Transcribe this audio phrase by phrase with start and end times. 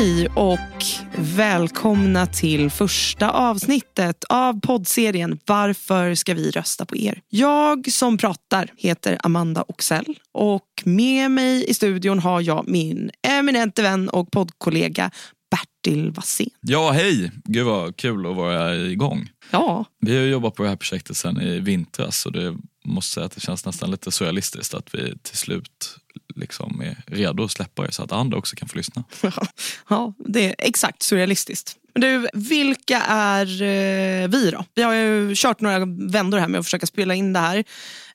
[0.00, 0.84] Hej och
[1.16, 7.20] välkomna till första avsnittet av poddserien Varför ska vi rösta på er?
[7.28, 13.82] Jag som pratar heter Amanda Oxell och med mig i studion har jag min eminente
[13.82, 15.10] vän och poddkollega
[15.50, 16.50] Bertil Wassén.
[16.60, 17.32] Ja, hej!
[17.44, 19.30] Gud vad kul att vara igång.
[19.50, 23.26] Ja, Vi har jobbat på det här projektet sedan i vintras och det måste säga
[23.26, 25.99] att det känns nästan lite surrealistiskt att vi till slut
[26.34, 29.04] liksom är redo att släppa det så att andra också kan få lyssna.
[29.88, 31.76] ja, det är exakt surrealistiskt.
[31.94, 34.64] Men Du, vilka är eh, vi då?
[34.74, 35.78] Vi har ju kört några
[36.10, 37.64] vändor här med att försöka spela in det här.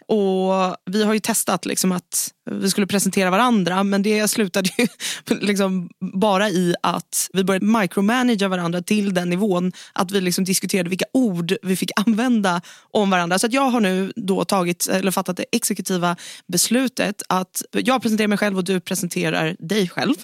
[0.07, 4.87] Och Vi har ju testat liksom att vi skulle presentera varandra men det slutade ju
[5.41, 10.89] liksom bara i att vi började micromanagera varandra till den nivån att vi liksom diskuterade
[10.89, 13.39] vilka ord vi fick använda om varandra.
[13.39, 16.15] Så att jag har nu då tagit, eller fattat det exekutiva
[16.47, 20.15] beslutet att jag presenterar mig själv och du presenterar dig själv.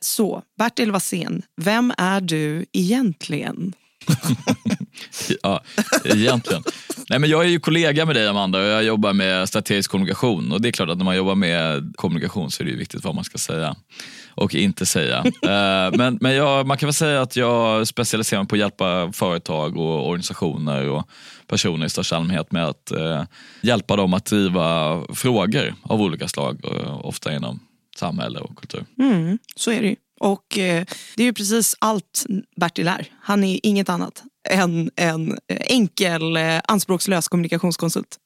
[0.00, 3.74] Så Bertil Wassén, vem är du egentligen?
[5.42, 5.62] ja,
[6.04, 6.62] egentligen.
[7.08, 10.52] Nej, men jag är ju kollega med dig Amanda och jag jobbar med strategisk kommunikation
[10.52, 13.14] och det är klart att när man jobbar med kommunikation så är det viktigt vad
[13.14, 13.76] man ska säga
[14.34, 15.24] och inte säga.
[15.42, 19.12] Eh, men men jag, man kan väl säga att jag specialiserar mig på att hjälpa
[19.12, 21.08] företag och organisationer och
[21.46, 23.22] personer i största allmänhet med att eh,
[23.62, 27.60] hjälpa dem att driva frågor av olika slag, eh, ofta inom
[27.96, 28.84] samhälle och kultur.
[28.98, 29.96] Mm, så är det ju.
[30.20, 30.84] Och eh,
[31.16, 32.26] det är ju precis allt
[32.56, 33.06] Bertil är.
[33.20, 38.18] Han är inget annat än en eh, enkel, eh, anspråkslös kommunikationskonsult.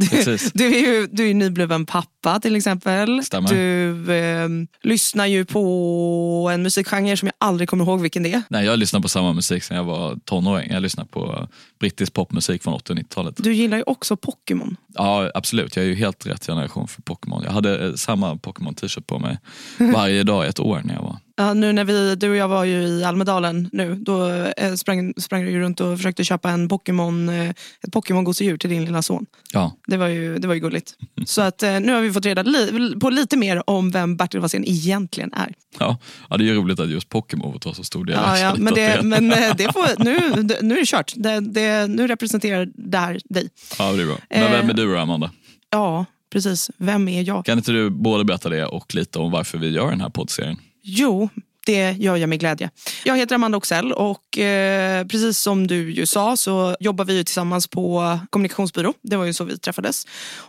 [0.00, 3.24] Du, du är ju du är nybliven pappa till exempel.
[3.24, 3.48] Stämmer.
[3.48, 4.48] Du eh,
[4.82, 8.42] lyssnar ju på en musikgenre som jag aldrig kommer ihåg vilken det är.
[8.48, 10.70] Nej, jag lyssnar på samma musik sedan jag var tonåring.
[10.70, 11.48] Jag lyssnar på
[11.80, 13.34] brittisk popmusik från 80 och 90-talet.
[13.36, 14.76] Du gillar ju också Pokémon.
[14.94, 15.76] Ja, absolut.
[15.76, 17.42] Jag är ju helt rätt generation för Pokémon.
[17.44, 19.38] Jag hade eh, samma Pokémon t-shirt på mig
[19.78, 21.16] varje dag i ett år när jag var...
[21.40, 25.14] Ja, nu när vi, du och jag var ju i Almedalen nu, då eh, sprang,
[25.16, 29.26] sprang du runt och försökte köpa en Pokémon, eh, ett Pokémon-gosedjur till din lilla son.
[29.52, 30.94] Ja, Det var ju, det var ju gulligt.
[31.26, 34.40] Så att, eh, nu har vi fått reda li, på lite mer om vem Bertil
[34.40, 35.54] Wassén egentligen är.
[35.78, 35.98] ja.
[36.30, 38.16] ja, det är ju roligt att just Pokémon får ta så stor del.
[38.16, 40.14] Ja, ja, men det, men det får, nu,
[40.62, 41.12] nu är det kört.
[41.16, 43.48] Det, det, nu representerar det här dig.
[43.78, 44.16] Ja, det är bra.
[44.30, 45.30] Men vem är du då, Amanda?
[45.70, 46.70] Ja, precis.
[46.76, 47.44] Vem är jag?
[47.44, 50.56] Kan inte du både berätta det och lite om varför vi gör den här poddserien?
[50.82, 51.28] Jo,
[51.66, 52.70] det gör jag med glädje.
[53.04, 57.24] Jag heter Amanda Oxell och eh, precis som du ju sa så jobbar vi ju
[57.24, 58.94] tillsammans på kommunikationsbyrå.
[59.02, 60.06] Det var ju så vi träffades.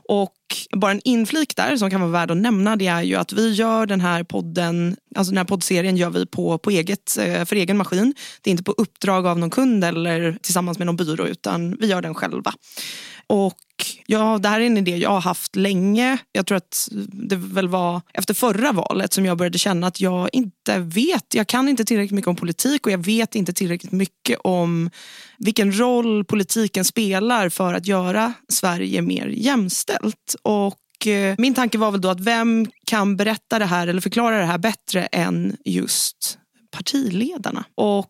[0.07, 0.35] Och
[0.77, 3.53] bara en inflik där som kan vara värd att nämna det är ju att vi
[3.53, 7.55] gör den här podden, alltså den här poddserien gör vi på, på eget, eh, för
[7.55, 8.13] egen maskin.
[8.41, 11.87] Det är inte på uppdrag av någon kund eller tillsammans med någon byrå utan vi
[11.87, 12.53] gör den själva.
[13.31, 16.17] Och ja, det här är en idé jag har haft länge.
[16.31, 16.87] Jag tror att
[17.29, 21.33] det väl var efter förra valet som jag började känna att jag inte vet.
[21.33, 24.89] Jag kan inte tillräckligt mycket om politik och jag vet inte tillräckligt mycket om
[25.37, 30.35] vilken roll politiken spelar för att göra Sverige mer jämställt.
[30.41, 34.37] Och eh, min tanke var väl då att vem kan berätta det här eller förklara
[34.37, 36.37] det här bättre än just
[36.71, 37.63] partiledarna.
[37.75, 38.09] Och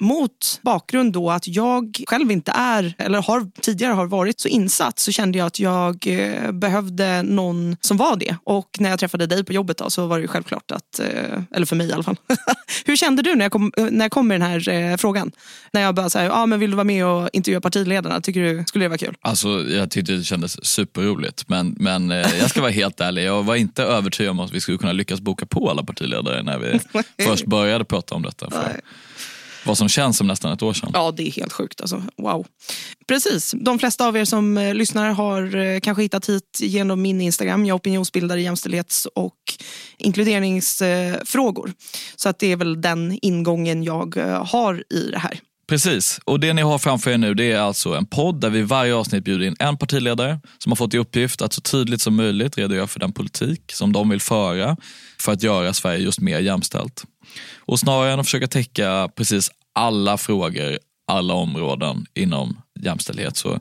[0.00, 4.98] mot bakgrund då att jag själv inte är, eller har, tidigare har varit så insatt
[4.98, 8.36] så kände jag att jag eh, behövde någon som var det.
[8.44, 11.42] Och när jag träffade dig på jobbet då, så var det ju självklart att, eh,
[11.54, 12.16] eller för mig i alla fall.
[12.84, 15.32] Hur kände du när jag kom, när jag kom med den här eh, frågan?
[15.72, 18.20] När jag bara säger, ah, men vill du vara med och intervjua partiledarna?
[18.20, 19.16] Tycker du, skulle det vara kul?
[19.20, 23.42] Alltså, jag tyckte det kändes superroligt men, men eh, jag ska vara helt ärlig, jag
[23.42, 26.80] var inte övertygad om att vi skulle kunna lyckas boka på alla partiledare när vi
[27.24, 28.50] först började prata om detta.
[28.50, 28.80] För
[29.68, 30.90] vad som känns som nästan ett år sedan.
[30.94, 31.80] Ja, det är helt sjukt.
[31.80, 32.02] Alltså.
[32.16, 32.46] Wow.
[33.08, 33.54] Precis.
[33.60, 37.66] De flesta av er som eh, lyssnar har eh, kanske hittat hit genom min Instagram.
[37.66, 39.34] Jag opinionsbildar i jämställdhets och
[39.98, 41.72] inkluderingsfrågor.
[42.16, 45.40] Så att det är väl den ingången jag eh, har i det här.
[45.68, 48.62] Precis, och det ni har framför er nu det är alltså en podd där vi
[48.62, 52.16] varje avsnitt bjuder in en partiledare som har fått i uppgift att så tydligt som
[52.16, 54.76] möjligt redogöra för den politik som de vill föra
[55.20, 57.04] för att göra Sverige just mer jämställt.
[57.56, 63.60] Och snarare än att försöka täcka precis alla frågor, alla områden inom jämställdhet så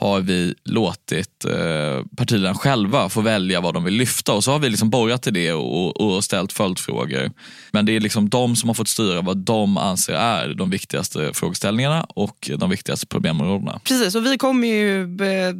[0.00, 4.58] har vi låtit eh, partiledarna själva få välja vad de vill lyfta och så har
[4.58, 7.30] vi liksom borrat i det och, och ställt följdfrågor.
[7.72, 11.30] Men det är liksom de som har fått styra vad de anser är de viktigaste
[11.34, 13.80] frågeställningarna och de viktigaste problemområdena.
[13.84, 15.54] Precis, och vi kommer ju eh,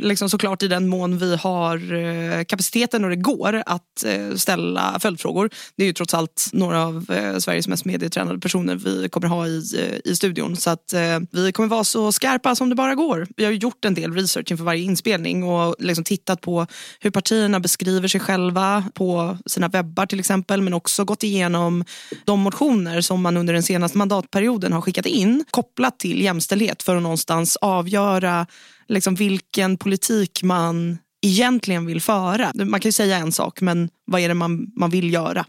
[0.00, 4.98] liksom såklart i den mån vi har eh, kapaciteten och det går att eh, ställa
[5.00, 5.50] följdfrågor.
[5.76, 7.06] Det är ju trots allt några av
[7.38, 9.62] Sveriges mest medietränade personer vi kommer ha i,
[10.04, 10.56] i studion.
[10.56, 10.94] Så att
[11.30, 13.26] vi kommer vara så skarpa som det bara går.
[13.36, 16.66] Vi har gjort en del research inför varje inspelning och liksom tittat på
[17.00, 21.84] hur partierna beskriver sig själva på sina webbar till exempel men också gått igenom
[22.24, 26.96] de motioner som man under den senaste mandatperioden har skickat in kopplat till jämställdhet för
[26.96, 28.46] att någonstans avgöra
[28.88, 32.52] liksom vilken politik man egentligen vill föra.
[32.54, 35.44] Man kan ju säga en sak men vad är det man, man vill göra?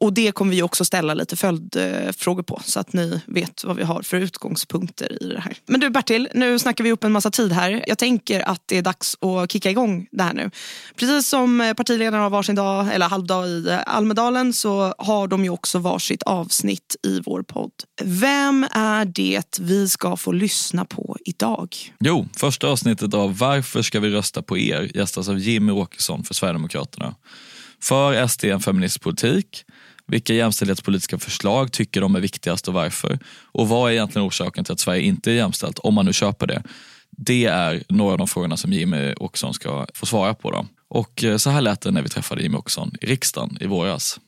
[0.00, 3.82] Och det kommer vi också ställa lite följdfrågor på så att ni vet vad vi
[3.82, 5.56] har för utgångspunkter i det här.
[5.66, 7.84] Men du Bertil, nu snackar vi upp en massa tid här.
[7.86, 10.50] Jag tänker att det är dags att kicka igång det här nu.
[10.96, 15.78] Precis som partiledarna har varsin dag eller halvdag i Almedalen så har de ju också
[15.78, 17.72] varsitt avsnitt i vår podd.
[18.02, 21.76] Vem är det vi ska få lyssna på idag?
[22.00, 26.34] Jo, första avsnittet av Varför ska vi rösta på er gästas av Jimmy Åkesson för
[26.34, 27.14] Sverigedemokraterna.
[27.80, 29.64] För SD en feministisk politik
[30.08, 33.18] vilka jämställdhetspolitiska förslag tycker de är viktigast och varför?
[33.52, 36.46] Och vad är egentligen orsaken till att Sverige inte är jämställt, om man nu köper
[36.46, 36.62] det?
[37.10, 40.50] Det är några av de frågorna som Jimmy Åkesson ska få svara på.
[40.50, 40.66] Då.
[40.88, 44.20] Och eh, så här lät det när vi träffade Jimmy Åkesson i riksdagen i våras.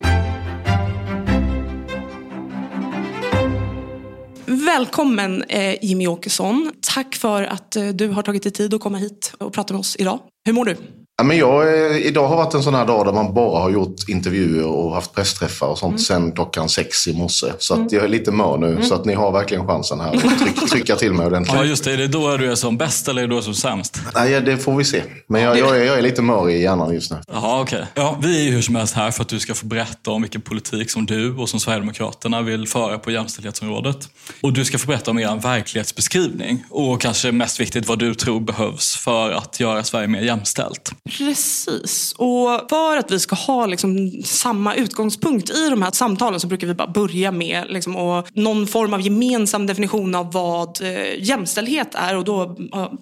[4.47, 6.73] Välkommen eh, Jimmy Åkesson.
[6.95, 9.81] Tack för att eh, du har tagit dig tid att komma hit och prata med
[9.81, 10.19] oss idag.
[10.45, 10.77] Hur mår du?
[11.21, 13.71] Ja, men jag, eh, idag har varit en sån här dag där man bara har
[13.71, 15.99] gjort intervjuer och haft pressträffar och sånt mm.
[15.99, 17.47] sen klockan sex i morse.
[17.59, 18.83] Så att jag är lite mör nu, mm.
[18.83, 21.57] så att ni har verkligen chansen här att tryck, trycka till mig ordentligt.
[21.57, 21.93] Ja, just det.
[21.93, 24.01] Är det då du är som bäst eller är det då som sämst?
[24.15, 25.03] Nej, det får vi se.
[25.27, 27.17] Men jag, jag, är, jag är lite mör i hjärnan just nu.
[27.33, 27.79] Jaha, okej.
[27.79, 27.89] Okay.
[27.95, 30.23] Ja, vi är ju hur som helst här för att du ska få berätta om
[30.23, 34.09] vilken politik som du och som Sverigedemokraterna vill föra på jämställdhetsområdet.
[34.43, 38.41] Och du ska få berätta om er verklighetsbeskrivning och kanske mest viktigt vad du tror
[38.41, 40.93] behövs för att göra Sverige mer jämställt.
[41.19, 42.15] Precis.
[42.19, 46.67] Och för att vi ska ha liksom samma utgångspunkt i de här samtalen så brukar
[46.67, 51.95] vi bara börja med liksom, och någon form av gemensam definition av vad eh, jämställdhet
[51.95, 52.17] är.
[52.17, 52.57] Och då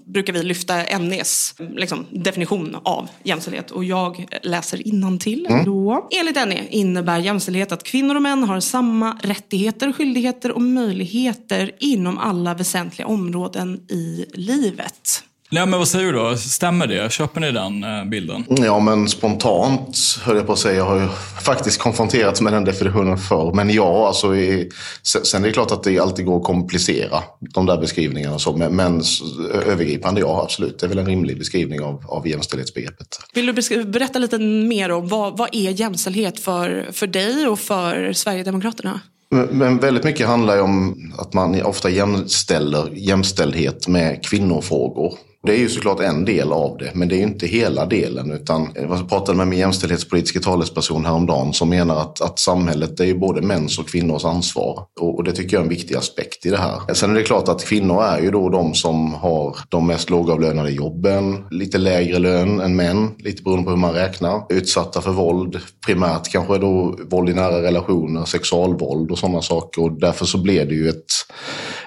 [0.07, 3.71] brukar vi lyfta NEs liksom, definition av jämställdhet.
[3.71, 4.79] Och jag läser
[5.19, 5.47] till.
[5.47, 5.65] Mm.
[5.65, 6.09] Då.
[6.11, 12.19] Enligt NE innebär jämställdhet att kvinnor och män har samma rättigheter, skyldigheter och möjligheter inom
[12.19, 15.23] alla väsentliga områden i livet.
[15.51, 16.37] Nej, men vad säger du då?
[16.37, 17.13] Stämmer det?
[17.13, 18.45] Köper ni den eh, bilden?
[18.49, 20.77] Ja, men spontant höll jag på att säga.
[20.77, 21.09] Jag har ju
[21.43, 23.53] faktiskt konfronterats med den definitionen förr.
[23.55, 24.71] Men ja, alltså, i,
[25.03, 28.35] sen är det klart att det alltid går att komplicera de där beskrivningarna.
[28.35, 29.03] Och så, men, men
[29.67, 30.79] övergripande, ja absolut.
[30.79, 33.21] Det är väl en rimlig beskrivning av, av jämställdhetsbegreppet.
[33.35, 38.13] Vill du berätta lite mer om vad, vad är jämställdhet för, för dig och för
[38.13, 39.01] Sverigedemokraterna?
[39.51, 45.15] Men väldigt mycket handlar ju om att man ofta jämställer jämställdhet med kvinnofrågor.
[45.47, 48.31] Det är ju såklart en del av det, men det är ju inte hela delen.
[48.31, 53.19] Utan jag pratade med min jämställdhetspolitiska talesperson häromdagen som menar att, att samhället är ju
[53.19, 54.87] både mäns och kvinnors ansvar.
[55.01, 56.95] Och, och, det tycker jag är en viktig aspekt i det här.
[56.95, 60.71] Sen är det klart att kvinnor är ju då de som har de mest lågavlönade
[60.71, 64.43] jobben, lite lägre lön än män, lite beroende på hur man räknar.
[64.49, 69.83] Utsatta för våld, primärt kanske då våld i nära relationer, sexualvåld och sådana saker.
[69.83, 71.13] Och därför så blir det ju ett,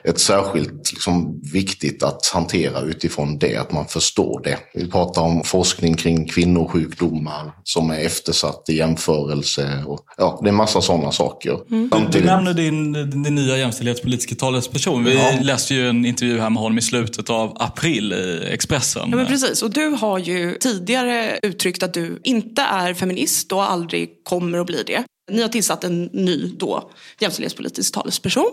[0.03, 4.57] ett särskilt liksom, viktigt att hantera utifrån det, att man förstår det.
[4.73, 9.83] Vi pratar om forskning kring kvinnosjukdomar som är eftersatt i jämförelse.
[9.87, 11.59] Och, ja, det är en massa sådana saker.
[11.71, 11.89] Mm.
[12.11, 12.93] Du nämner din,
[13.23, 15.03] din nya jämställdhetspolitiska talesperson.
[15.03, 15.31] Vi ja.
[15.41, 19.07] läste ju en intervju här med honom i slutet av april i Expressen.
[19.09, 19.61] Ja, men precis.
[19.61, 24.67] Och du har ju tidigare uttryckt att du inte är feminist och aldrig kommer att
[24.67, 25.03] bli det.
[25.31, 28.51] Ni har tillsatt en ny då, jämställdhetspolitisk talesperson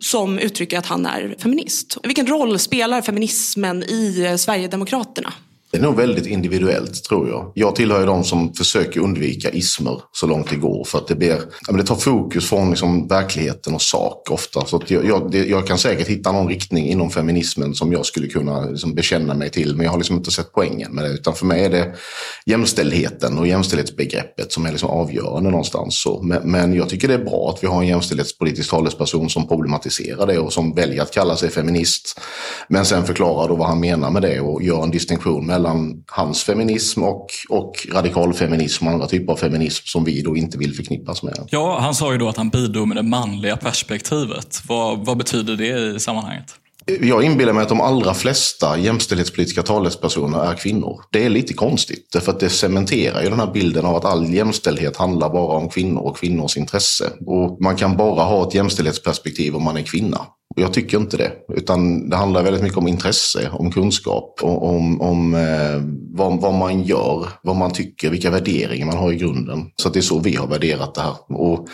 [0.00, 1.96] som uttrycker att han är feminist.
[2.02, 5.32] Vilken roll spelar feminismen i eh, Sverigedemokraterna?
[5.76, 7.52] Det är nog väldigt individuellt tror jag.
[7.54, 10.84] Jag tillhör ju de som försöker undvika ismer så långt det går.
[10.84, 14.66] För att det, blir, det tar fokus från liksom verkligheten och sak ofta.
[14.66, 18.60] Så jag, jag, jag, kan säkert hitta någon riktning inom feminismen som jag skulle kunna
[18.60, 19.76] liksom bekänna mig till.
[19.76, 21.10] Men jag har liksom inte sett poängen med det.
[21.10, 21.94] Utan för mig är det
[22.46, 26.02] jämställdheten och jämställdhetsbegreppet som är liksom avgörande någonstans.
[26.02, 29.48] Så, men, men jag tycker det är bra att vi har en jämställdhetspolitisk talesperson som
[29.48, 32.20] problematiserar det och som väljer att kalla sig feminist.
[32.68, 35.65] Men sen förklarar då vad han menar med det och gör en distinktion mellan
[36.06, 40.58] hans feminism och, och radikal feminism och andra typer av feminism som vi då inte
[40.58, 41.48] vill förknippas med.
[41.50, 44.62] Ja, han sa ju då att han bidrog med det manliga perspektivet.
[44.68, 46.54] Vad, vad betyder det i sammanhanget?
[47.00, 51.00] Jag inbillar mig att de allra flesta jämställdhetspolitiska talespersoner är kvinnor.
[51.12, 54.34] Det är lite konstigt, därför att det cementerar ju den här bilden av att all
[54.34, 57.10] jämställdhet handlar bara om kvinnor och kvinnors intresse.
[57.26, 60.20] Och man kan bara ha ett jämställdhetsperspektiv om man är kvinna.
[60.58, 65.34] Jag tycker inte det, utan det handlar väldigt mycket om intresse, om kunskap, om, om
[65.34, 65.82] eh,
[66.16, 69.70] vad, vad, man gör, vad man tycker, vilka värderingar man har i grunden.
[69.76, 71.14] Så det är så vi har värderat det här.
[71.28, 71.68] Och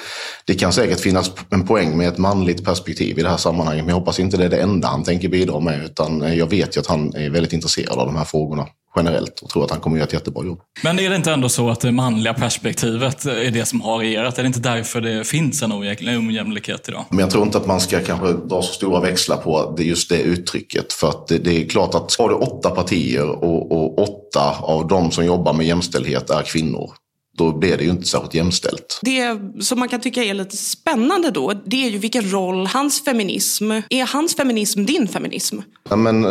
[0.47, 3.95] det kan säkert finnas en poäng med ett manligt perspektiv i det här sammanhanget, men
[3.95, 6.81] jag hoppas inte det är det enda han tänker bidra med, utan jag vet ju
[6.81, 9.97] att han är väldigt intresserad av de här frågorna generellt och tror att han kommer
[9.97, 10.61] göra ett jättebra jobb.
[10.83, 14.39] Men är det inte ändå så att det manliga perspektivet är det som har regerat?
[14.39, 17.05] Är det inte därför det finns en ojämlikhet idag?
[17.09, 20.21] Men jag tror inte att man ska kanske dra så stora växlar på just det
[20.21, 20.93] uttrycket.
[20.93, 24.89] För att det, det är klart att har du åtta partier och, och åtta av
[24.89, 26.91] de som jobbar med jämställdhet är kvinnor
[27.39, 29.01] då blir det ju inte särskilt jämställt.
[29.03, 33.05] Det som man kan tycka är lite spännande då, det är ju vilken roll hans
[33.05, 35.59] feminism, är hans feminism din feminism?
[35.91, 36.23] Ja, men,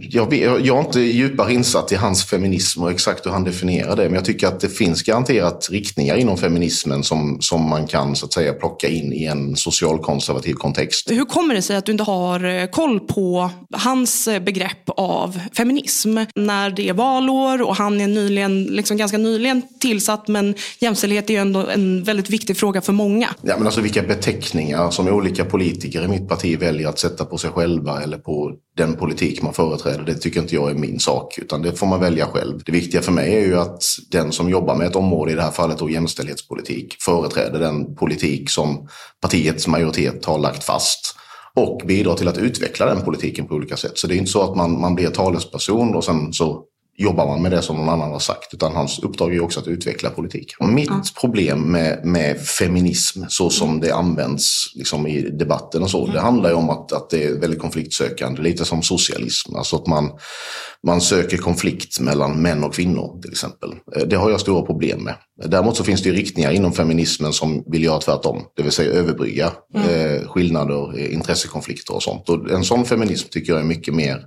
[0.00, 4.04] jag, jag är inte djupare insatt i hans feminism och exakt hur han definierar det,
[4.04, 8.26] men jag tycker att det finns garanterat riktningar inom feminismen som, som man kan så
[8.26, 11.10] att säga plocka in i en socialkonservativ kontext.
[11.10, 15.40] Hur kommer det sig att du inte har eh, koll på hans eh, begrepp av
[15.56, 20.54] feminism när det är valår och han är nyligen, liksom ganska nyligen tillsatt tillsatt men
[20.78, 23.28] jämställdhet är ju ändå en väldigt viktig fråga för många.
[23.42, 27.38] Ja, men alltså vilka beteckningar som olika politiker i mitt parti väljer att sätta på
[27.38, 31.38] sig själva eller på den politik man företräder, det tycker inte jag är min sak,
[31.38, 32.60] utan det får man välja själv.
[32.66, 35.42] Det viktiga för mig är ju att den som jobbar med ett område, i det
[35.42, 38.88] här fallet då jämställdhetspolitik, företräder den politik som
[39.20, 41.16] partiets majoritet har lagt fast
[41.54, 43.98] och bidrar till att utveckla den politiken på olika sätt.
[43.98, 46.64] Så det är inte så att man, man blir talesperson och sen så
[46.96, 48.54] jobbar man med det som någon annan har sagt.
[48.54, 50.54] Utan hans uppdrag är också att utveckla politik.
[50.58, 51.02] Och mitt mm.
[51.20, 56.06] problem med, med feminism så som det används liksom, i debatten och så.
[56.06, 58.42] Det handlar ju om att, att det är väldigt konfliktsökande.
[58.42, 59.56] Lite som socialism.
[59.56, 60.10] Alltså att man,
[60.86, 63.70] man söker konflikt mellan män och kvinnor till exempel.
[63.96, 65.14] Eh, det har jag stora problem med.
[65.44, 68.42] Däremot så finns det riktningar inom feminismen som vill göra tvärtom.
[68.56, 69.88] Det vill säga överbrygga mm.
[69.88, 72.28] eh, skillnader, eh, intressekonflikter och sånt.
[72.28, 74.20] Och en sån feminism tycker jag är mycket mer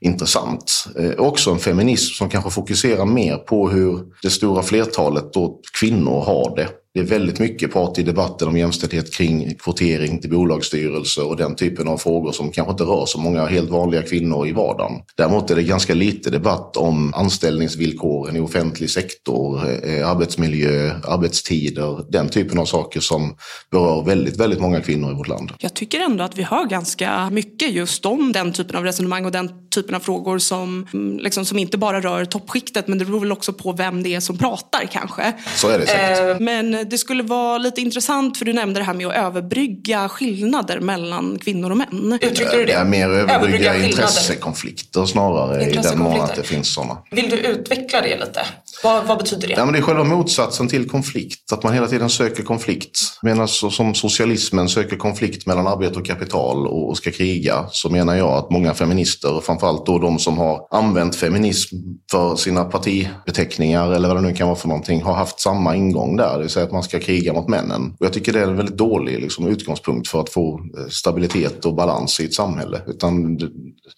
[0.00, 0.86] intressant.
[0.98, 6.20] Eh, också en feminism som kanske fokuserar mer på hur det stora flertalet då kvinnor
[6.20, 11.26] har det det är väldigt mycket prat i debatten om jämställdhet kring kvotering till bolagsstyrelser
[11.26, 14.52] och den typen av frågor som kanske inte rör så många helt vanliga kvinnor i
[14.52, 14.92] vardagen.
[15.16, 22.28] Däremot är det ganska lite debatt om anställningsvillkoren i offentlig sektor, eh, arbetsmiljö, arbetstider, den
[22.28, 23.36] typen av saker som
[23.70, 25.52] berör väldigt, väldigt många kvinnor i vårt land.
[25.58, 29.32] Jag tycker ändå att vi hör ganska mycket just om den typen av resonemang och
[29.32, 33.20] den typen av frågor som, mm, liksom, som inte bara rör toppskiktet men det beror
[33.20, 35.32] väl också på vem det är som pratar kanske.
[35.56, 36.40] Så är det säkert.
[36.40, 40.08] Eh, men det skulle vara lite intressant, för du nämnde det här med att överbrygga
[40.08, 42.18] skillnader mellan kvinnor och män.
[42.22, 42.72] Uttrycker du det?
[42.72, 46.98] Ja, mer överbrygga, överbrygga intressekonflikter snarare, i den mån att det finns sådana.
[47.10, 48.46] Vill du utveckla det lite?
[48.82, 49.54] Vad, vad, betyder det?
[49.54, 52.98] Ja, men det är själva motsatsen till konflikt, att man hela tiden söker konflikt.
[53.22, 58.28] Medan som socialismen söker konflikt mellan arbete och kapital och ska kriga, så menar jag
[58.28, 61.76] att många feminister, framförallt då de som har använt feminism
[62.10, 66.16] för sina partibeteckningar eller vad det nu kan vara för någonting, har haft samma ingång
[66.16, 66.32] där.
[66.32, 67.94] Det vill säga att man ska kriga mot männen.
[67.98, 71.64] Och jag tycker det är en väldigt dålig liksom, utgångspunkt för att få eh, stabilitet
[71.64, 72.80] och balans i ett samhälle.
[72.86, 73.38] Utan,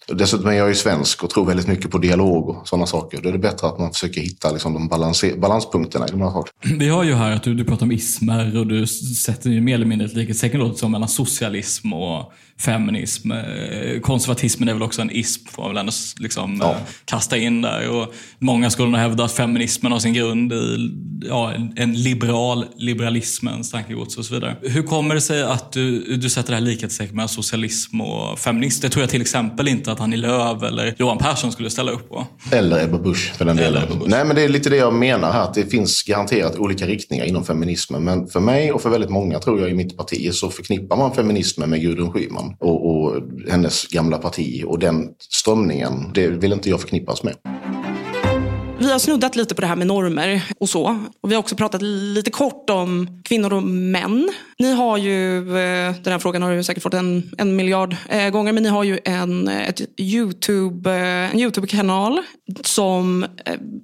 [0.07, 3.19] dessutom är jag ju svensk och tror väldigt mycket på dialog och sådana saker.
[3.21, 4.87] Då är det bättre att man försöker hitta liksom, de
[5.39, 6.77] balanspunkterna i de här sakerna.
[6.79, 9.75] Vi har ju här att du, du pratar om ismer och du sätter ju mer
[9.75, 13.31] eller mindre ett likhetstecken mellan socialism och feminism.
[13.31, 16.75] Eh, konservatismen är väl också en ism, får man väl ändå liksom, ja.
[17.05, 17.89] kasta in där.
[17.89, 20.91] Och många skulle nog hävda att feminismen har sin grund i
[21.27, 24.55] ja, en liberal liberalismens tankegods och så vidare.
[24.61, 28.81] Hur kommer det sig att du, du sätter det här likhetstecken mellan socialism och feminism?
[28.81, 32.09] Det tror jag till exempel inte att Annie Lööf eller Johan Persson skulle ställa upp
[32.09, 32.27] på.
[32.51, 33.83] Eller Ebba Busch för den delen.
[34.05, 37.25] Nej, men det är lite det jag menar här, att det finns garanterat olika riktningar
[37.25, 38.03] inom feminismen.
[38.03, 41.15] Men för mig och för väldigt många, tror jag, i mitt parti så förknippar man
[41.15, 44.63] feminismen med Gudrun Schyman och, och hennes gamla parti.
[44.67, 47.35] Och den strömningen, det vill inte jag förknippas med.
[48.79, 50.99] Vi har snuddat lite på det här med normer och så.
[51.21, 54.29] Och vi har också pratat lite kort om kvinnor och män.
[54.59, 58.29] Ni har ju, eh, den här frågan har du säkert fått en, en miljard eh,
[58.29, 62.19] gånger, men ni har ju en, ett YouTube, eh, en YouTube-kanal
[62.63, 63.25] som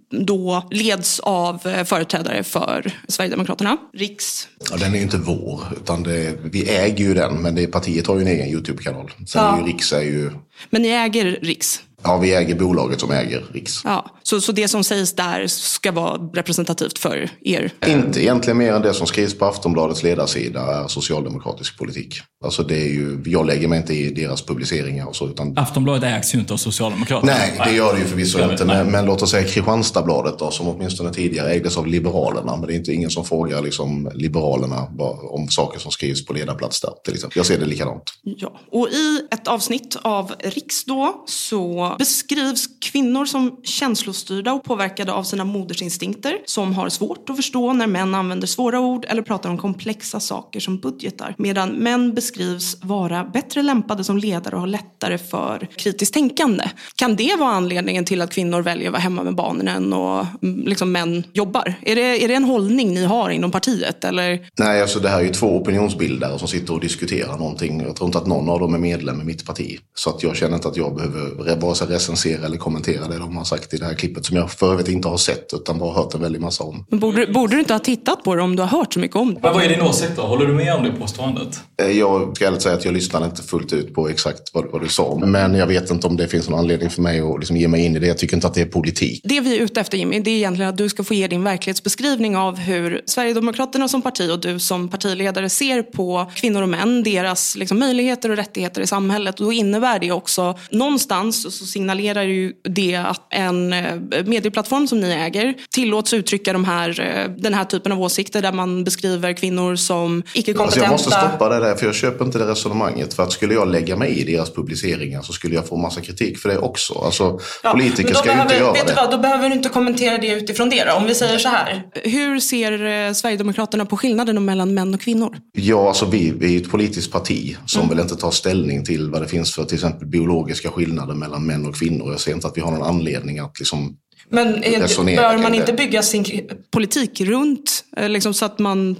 [0.09, 4.47] då leds av företrädare för Sverigedemokraterna, Riks.
[4.71, 8.07] Ja, den är ju inte vår, utan det, vi äger ju den, men det, partiet
[8.07, 9.11] har ju en egen YouTube-kanal.
[9.27, 9.55] Sen ja.
[9.55, 10.31] är ju Riks är ju...
[10.69, 11.81] Men ni äger Riks?
[12.05, 13.81] Ja, vi äger bolaget som äger Riks.
[13.83, 17.71] Ja, så, så det som sägs där ska vara representativt för er?
[17.87, 22.15] Inte egentligen mer än det som skrivs på Aftonbladets ledarsida är socialdemokratisk politik.
[22.45, 25.27] Alltså det är ju, jag lägger mig inte i deras publiceringar och så.
[25.27, 25.57] Utan...
[25.57, 27.33] Aftonbladet ägs ju inte av Socialdemokraterna.
[27.33, 28.65] Nej, det gör det ju förvisso inte.
[28.65, 32.57] Men, men, låt oss säga Kristianstadsbladet då, som åtminstone tidigare ägdes av Liberalerna.
[32.57, 34.87] Men det är inte ingen som frågar liksom, Liberalerna
[35.29, 36.91] om saker som skrivs på ledarplats där.
[37.03, 37.37] Till exempel.
[37.37, 38.03] Jag ser det likadant.
[38.21, 45.13] Ja, och i ett avsnitt av Riks då så beskrivs kvinnor som känslostyrda och påverkade
[45.13, 46.37] av sina modersinstinkter.
[46.45, 50.59] Som har svårt att förstå när män använder svåra ord eller pratar om komplexa saker
[50.59, 51.35] som budgetar.
[51.37, 56.63] Medan män beskrivs vara bättre lämpade som ledare och har lättare för kritiskt tänkande.
[56.95, 60.67] Kan det vara anledningen till att kvinnor väljer att vara hemma med barnen och mm,
[60.67, 61.73] liksom män jobbar?
[61.81, 64.03] Är det, är det en hållning ni har inom partiet?
[64.03, 64.49] Eller?
[64.59, 67.81] Nej, alltså det här är ju två opinionsbildare som sitter och diskuterar någonting.
[67.81, 69.79] Jag tror inte att någon av dem är medlem i mitt parti.
[69.93, 73.37] Så att jag känner inte att jag behöver vare sig recensera eller kommentera det de
[73.37, 75.93] har sagt i det här klippet som jag för övrigt inte har sett utan bara
[75.93, 76.85] hört en väldig massa om.
[76.89, 79.15] Men borde, borde du inte ha tittat på det om du har hört så mycket
[79.15, 79.39] om det?
[79.41, 80.21] Men vad är din åsikt då?
[80.21, 81.59] Håller du med om det påståendet?
[81.81, 84.81] Eh, jag ska ärligt säga att jag lyssnade inte fullt ut på exakt vad, vad,
[84.81, 85.19] du sa.
[85.25, 87.85] Men jag vet inte om det finns någon anledning för mig att liksom ge mig
[87.85, 88.07] in i det.
[88.07, 89.21] Jag tycker inte att det är politik.
[89.23, 91.43] Det vi är ute efter Jimmy, det är egentligen att du ska få ge din
[91.43, 97.03] verklighetsbeskrivning av hur Sverigedemokraterna som parti och du som partiledare ser på kvinnor och män,
[97.03, 99.39] deras liksom, möjligheter och rättigheter i samhället.
[99.39, 103.95] Och då innebär det också, någonstans så signalerar ju det att en eh,
[104.25, 108.51] medieplattform som ni äger tillåts uttrycka de här, eh, den här typen av åsikter där
[108.51, 110.63] man beskriver kvinnor som icke-kompetenta.
[110.63, 113.13] Alltså jag måste stoppa det där för jag köper inte det resonemanget.
[113.13, 116.39] För att skulle jag lägga mig i deras publiceringar så skulle jag få massa kritik
[116.39, 116.93] för det också.
[116.93, 118.93] Alltså, ja, politiker ska behöver, ju inte göra vet det.
[118.93, 120.93] Du vad, då behöver du inte kommentera det utifrån det då.
[120.93, 121.83] Om vi säger så här.
[122.03, 125.37] Hur ser eh, Sverigedemokraterna på skillnaden mellan män och kvinnor?
[125.53, 127.89] Ja, alltså vi, vi är ett politiskt parti som mm.
[127.89, 131.54] vill inte ta ställning till vad det finns för till exempel biologiska skillnader mellan män
[131.65, 132.11] och kvinnor.
[132.11, 133.97] Jag ser inte att vi har någon anledning att liksom
[134.29, 136.25] men är, bör man inte bygga sin
[136.71, 138.95] politik runt eh, liksom, så att man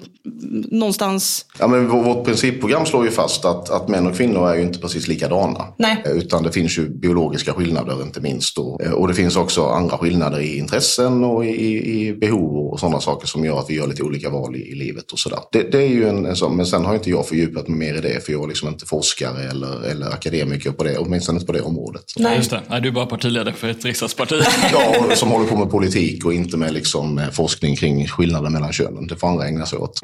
[0.72, 1.46] någonstans...
[1.60, 4.80] Ja, men vårt principprogram slår ju fast att, att män och kvinnor är ju inte
[4.80, 5.65] precis likadana.
[5.78, 6.04] Nej.
[6.06, 8.58] Eh, utan det finns ju biologiska skillnader inte minst.
[8.58, 12.80] Och, eh, och det finns också andra skillnader i intressen och i, i behov och
[12.80, 15.39] sådana saker som gör att vi gör lite olika val i, i livet och sådär.
[15.52, 17.97] Det, det, är ju en, en sån, men sen har inte jag fördjupat mig mer
[17.97, 21.45] i det för jag är liksom inte forskare eller, eller akademiker på det, åtminstone inte
[21.45, 22.04] på det området.
[22.17, 22.62] Nej, just det.
[22.67, 24.41] Nej, du är bara partiledare för ett riksdagsparti.
[24.71, 29.08] ja, som håller på med politik och inte med liksom forskning kring skillnader mellan könen.
[29.08, 29.99] Det får andra ägna sig åt.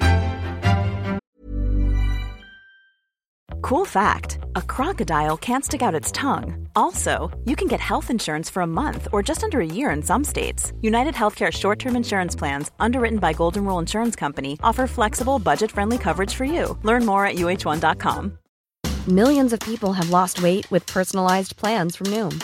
[3.62, 6.68] Cool fact a crocodile can't stick out its tongue.
[6.76, 10.04] Also, you can get health insurance for a month or just under a year in
[10.04, 10.74] some states.
[10.82, 15.72] United Healthcare short term insurance plans, underwritten by Golden Rule Insurance Company, offer flexible, budget
[15.72, 16.78] friendly coverage for you.
[16.84, 18.38] Learn more at uh1.com.
[19.08, 22.44] Millions of people have lost weight with personalized plans from Noom,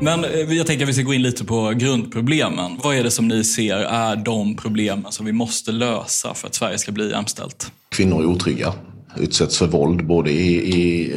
[0.00, 2.78] Men eh, jag tänker att vi ska gå in lite på grundproblemen.
[2.82, 6.54] Vad är det som ni ser är de problemen som vi måste lösa för att
[6.54, 7.72] Sverige ska bli jämställt?
[7.90, 8.74] Kvinnor är otrygga
[9.16, 11.12] utsätts för våld både i, i,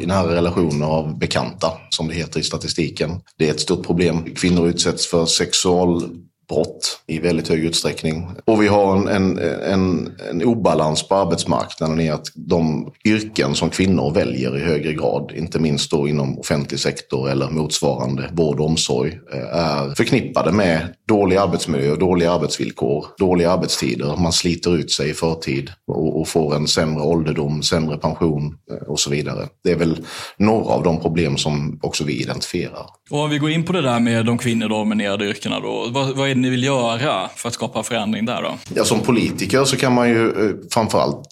[0.00, 3.10] i nära relationer av bekanta, som det heter i statistiken.
[3.38, 4.34] Det är ett stort problem.
[4.34, 6.02] Kvinnor utsätts för sexual
[6.48, 8.28] brott i väldigt hög utsträckning.
[8.44, 13.70] Och vi har en, en, en, en obalans på arbetsmarknaden i att de yrken som
[13.70, 18.66] kvinnor väljer i högre grad, inte minst då inom offentlig sektor eller motsvarande vård och
[18.66, 24.16] omsorg, eh, är förknippade med dålig arbetsmiljö, dåliga arbetsvillkor, dåliga arbetstider.
[24.16, 28.88] Man sliter ut sig i förtid och, och får en sämre ålderdom, sämre pension eh,
[28.88, 29.48] och så vidare.
[29.64, 32.86] Det är väl några av de problem som också vi identifierar.
[33.10, 36.30] Och om vi går in på det där med de kvinnodominerade yrkena då, vad, vad
[36.30, 38.58] är det ni vill göra för att skapa förändring där då?
[38.74, 41.28] Ja, som politiker så kan man ju eh, framförallt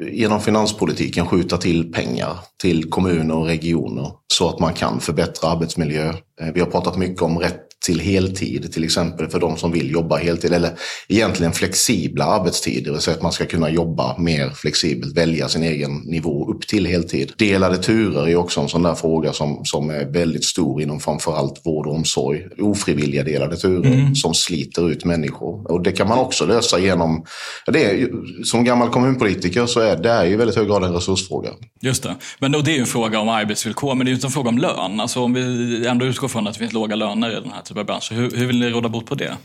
[0.00, 5.50] eh, genom finanspolitiken skjuta till pengar till kommuner och regioner så att man kan förbättra
[5.50, 6.08] arbetsmiljö.
[6.40, 9.90] Eh, vi har pratat mycket om rätt till heltid, till exempel för de som vill
[9.90, 10.52] jobba heltid.
[10.52, 10.70] Eller
[11.08, 16.50] egentligen flexibla arbetstider, så att man ska kunna jobba mer flexibelt, välja sin egen nivå
[16.50, 17.32] upp till heltid.
[17.36, 21.66] Delade turer är också en sån där fråga som, som är väldigt stor inom framförallt
[21.66, 22.40] vård och omsorg.
[22.58, 24.14] Ofrivilliga delade turer mm.
[24.14, 25.72] som sliter ut människor.
[25.72, 27.24] Och det kan man också lösa genom,
[27.66, 28.08] det är,
[28.44, 31.50] som gammal kommunpolitiker så är det ju i väldigt hög grad en resursfråga.
[31.80, 34.14] Just det, men då, det är ju en fråga om arbetsvillkor, men det är ju
[34.14, 35.00] inte en fråga om lön.
[35.00, 37.78] Alltså om vi ändå utgår från att det finns låga löner i den här typ
[37.78, 39.36] av branscher, hur, hur vill ni råda bot på det?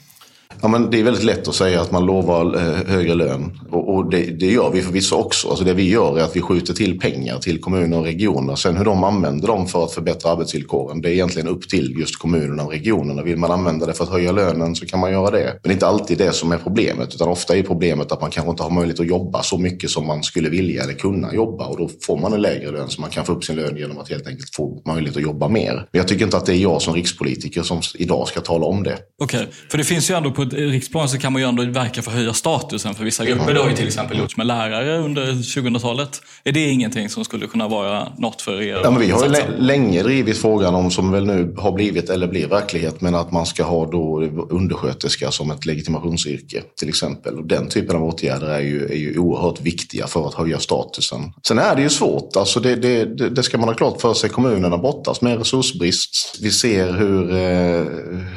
[0.62, 3.60] Ja, men det är väldigt lätt att säga att man lovar eh, högre lön.
[3.72, 5.50] Och, och det, det, gör vi förvisso också.
[5.50, 8.56] Alltså det vi gör är att vi skjuter till pengar till kommuner och regioner.
[8.56, 12.20] Sen hur de använder dem för att förbättra arbetsvillkoren, det är egentligen upp till just
[12.20, 13.24] kommunerna och regionerna.
[13.24, 15.46] Vill man använda det för att höja lönen så kan man göra det.
[15.46, 17.16] Men det är inte alltid det som är problemet.
[17.16, 20.08] Utan ofta är problemet att man kanske inte har möjlighet att jobba så mycket som
[20.08, 21.68] man skulle vilja eller kunna jobba.
[21.68, 23.98] Och då får man en lägre lön så man kan få upp sin lön genom
[23.98, 25.74] att helt enkelt få möjlighet att jobba mer.
[25.74, 28.84] Men jag tycker inte att det är jag som rikspolitiker som idag ska tala om
[28.84, 28.98] det.
[29.22, 29.54] Okej, okay.
[29.72, 32.18] för det finns ju ändå på riksplan så kan man ju ändå verka för att
[32.18, 33.54] höja statusen för vissa grupper.
[33.54, 36.22] Det har ju till exempel gjorts med lärare under 2000-talet.
[36.44, 38.80] Är det ingenting som skulle kunna vara något för er?
[38.84, 42.28] Ja, men vi har ju länge drivit frågan om, som väl nu har blivit eller
[42.28, 47.38] blir verklighet, men att man ska ha då undersköterska som ett legitimationsyrke till exempel.
[47.38, 51.34] Och den typen av åtgärder är ju, är ju oerhört viktiga för att höja statusen.
[51.48, 54.30] Sen är det ju svårt, alltså det, det, det ska man ha klart för sig.
[54.30, 56.38] Kommunerna brottas med resursbrist.
[56.42, 57.86] Vi ser hur, eh,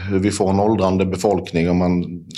[0.09, 1.89] hur vi får en åldrande befolkning och man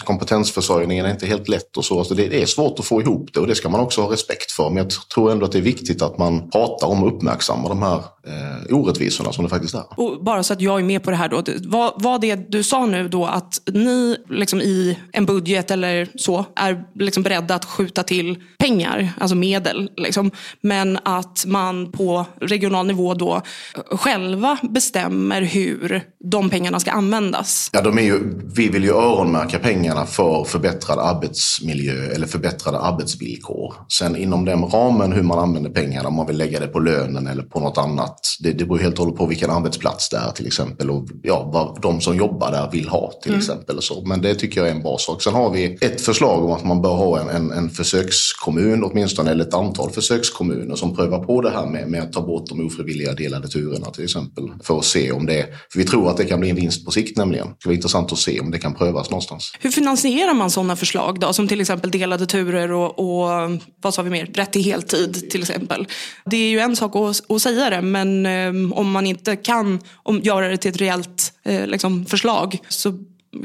[0.05, 1.99] kompetensförsörjningen är inte helt lätt och så.
[1.99, 4.53] Alltså det är svårt att få ihop det och det ska man också ha respekt
[4.53, 4.71] för.
[4.71, 7.83] Men jag tror ändå att det är viktigt att man pratar om och uppmärksammar de
[7.83, 9.85] här eh, orättvisorna som det faktiskt är.
[9.97, 11.43] Och bara så att jag är med på det här då.
[11.65, 16.45] Vad, vad det du sa nu då att ni liksom i en budget eller så
[16.57, 19.91] är liksom beredda att skjuta till pengar, alltså medel.
[19.97, 23.43] Liksom, men att man på regional nivå då
[23.91, 27.71] själva bestämmer hur de pengarna ska användas.
[27.73, 28.21] Ja, de är ju,
[28.55, 33.75] vi vill ju öronmärka pengarna för förbättrad arbetsmiljö eller förbättrade arbetsvillkor.
[33.89, 37.27] Sen inom den ramen hur man använder pengarna, om man vill lägga det på lönen
[37.27, 38.19] eller på något annat.
[38.41, 41.51] Det, det beror helt och hållet på vilken arbetsplats det är till exempel och ja,
[41.53, 43.39] vad de som jobbar där vill ha till mm.
[43.39, 43.77] exempel.
[43.77, 44.05] Och så.
[44.05, 45.23] Men det tycker jag är en bra sak.
[45.23, 49.31] Sen har vi ett förslag om att man bör ha en, en, en försökskommun åtminstone,
[49.31, 52.67] eller ett antal försökskommuner som prövar på det här med, med att ta bort de
[52.67, 54.45] ofrivilliga delade turerna till exempel.
[54.63, 56.91] För att se om det, för vi tror att det kan bli en vinst på
[56.91, 57.47] sikt nämligen.
[57.47, 59.32] Det ska vara intressant att se om det kan prövas någonstans.
[59.61, 61.33] Hur finansierar man sådana förslag då?
[61.33, 64.27] Som till exempel delade turer och, och vad sa vi mer?
[64.27, 65.87] Rätt till heltid till exempel.
[66.25, 69.81] Det är ju en sak att, att säga det men um, om man inte kan
[69.95, 72.99] om, göra det till ett reellt eh, liksom, förslag så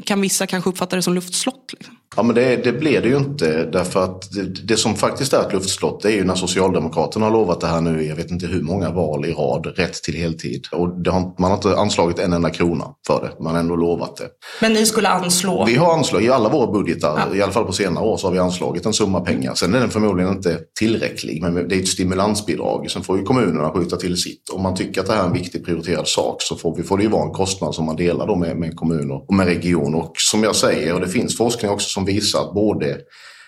[0.03, 1.73] kan vissa kanske uppfatta det som luftslott.
[1.73, 1.96] Liksom.
[2.17, 3.65] Ja, men det, det blir det ju inte.
[3.65, 7.31] Därför att det, det, som faktiskt är ett luftslott det är ju när Socialdemokraterna har
[7.31, 10.67] lovat det här nu jag vet inte hur många val i rad, rätt till heltid.
[10.71, 13.43] Och har, man har inte anslagit en enda krona för det.
[13.43, 14.27] Man har ändå lovat det.
[14.61, 15.65] Men ni skulle anslå?
[15.65, 17.35] Vi har anslagit, i alla våra budgetar, ja.
[17.37, 19.53] i alla fall på senare år, så har vi anslagit en summa pengar.
[19.55, 22.91] Sen är den förmodligen inte tillräcklig, men det är ett stimulansbidrag.
[22.91, 24.49] Sen får ju kommunerna skjuta till sitt.
[24.53, 26.97] Om man tycker att det här är en viktig prioriterad sak så får, vi, får
[26.97, 29.97] det ju vara en kostnad som man delar då med, med kommuner och med regioner.
[29.97, 33.01] Och som jag säger, och det finns forskning också som visat att både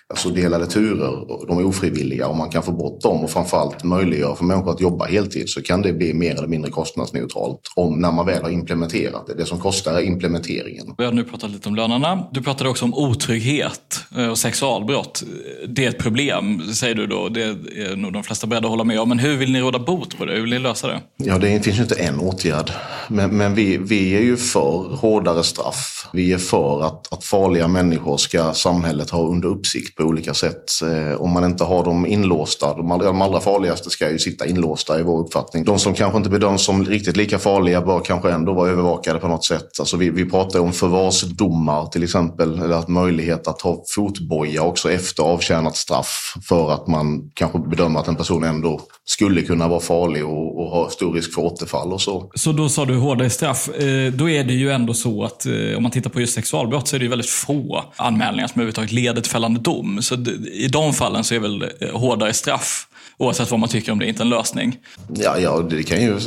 [0.10, 4.36] alltså delade turer, de är ofrivilliga och man kan få bort dem och framförallt möjliggöra
[4.36, 8.12] för människor att jobba heltid så kan det bli mer eller mindre kostnadsneutralt om när
[8.12, 9.34] man väl har implementerat det.
[9.34, 10.96] Det som kostar är implementeringen.
[10.98, 12.28] Vi har nu pratat lite om lönerna.
[12.32, 15.24] Du pratade också om otrygghet eh, och sexualbrott.
[15.68, 17.30] Det är ett problem, säger du då.
[17.30, 19.10] Det är nog de flesta beredda att hålla med om.
[19.10, 20.34] Men hur vill ni råda bot på det?
[20.34, 21.02] Hur vill ni lösa det?
[21.18, 22.72] Ja, det finns ju inte en åtgärd.
[23.08, 26.10] Men, men vi, vi är ju för hårdare straff.
[26.14, 30.64] Vi är för att, att farliga människor ska samhället ha under uppsikt på olika sätt.
[30.84, 34.46] Eh, om man inte har dem inlåsta, de allra, de allra farligaste ska ju sitta
[34.46, 35.64] inlåsta i vår uppfattning.
[35.64, 39.28] De som kanske inte bedöms som riktigt lika farliga bör kanske ändå vara övervakade på
[39.28, 39.80] något sätt.
[39.80, 44.92] Alltså vi, vi pratar om förvarsdomar till exempel, eller att möjlighet att ha fotboja också
[44.92, 49.80] efter avtjänat straff för att man kanske bedömer att en person ändå skulle kunna vara
[49.80, 52.32] farlig och, och ha stor risk för återfall och så.
[52.36, 53.70] Så då sa du hårdare straff.
[53.70, 56.88] Eh, då är det ju ändå så att eh, om man tittar på just sexualbrott
[56.88, 59.89] så är det ju väldigt få anmälningar som överhuvudtaget leder till fällande dom.
[60.02, 60.16] Så
[60.54, 62.88] i de fallen så är väl eh, hårdare straff
[63.20, 64.78] Oavsett vad man tycker om det, inte en lösning.
[65.16, 66.20] Ja, ja det kan, ju,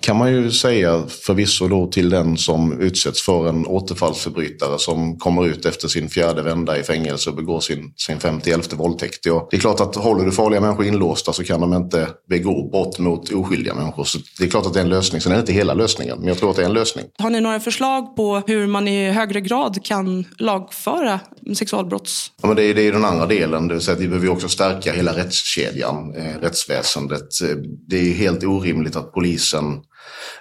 [0.00, 5.46] kan man ju säga förvisso då till den som utsätts för en återfallsförbrytare som kommer
[5.46, 9.26] ut efter sin fjärde vända i fängelse och begår sin, sin 51 våldtäkt.
[9.26, 12.68] Ja, det är klart att håller du farliga människor inlåsta så kan de inte begå
[12.70, 14.04] brott mot oskyldiga människor.
[14.04, 15.20] Så det är klart att det är en lösning.
[15.20, 17.04] Sen är det inte hela lösningen, men jag tror att det är en lösning.
[17.18, 21.20] Har ni några förslag på hur man i högre grad kan lagföra
[21.56, 22.30] sexualbrotts...
[22.42, 24.28] Ja, men det, är, det är den andra delen, det vill säga att vi behöver
[24.28, 27.40] också stärka hela rättskedjan, Eh, rättsväsendet.
[27.42, 27.56] Eh,
[27.88, 29.82] det är helt orimligt att polisen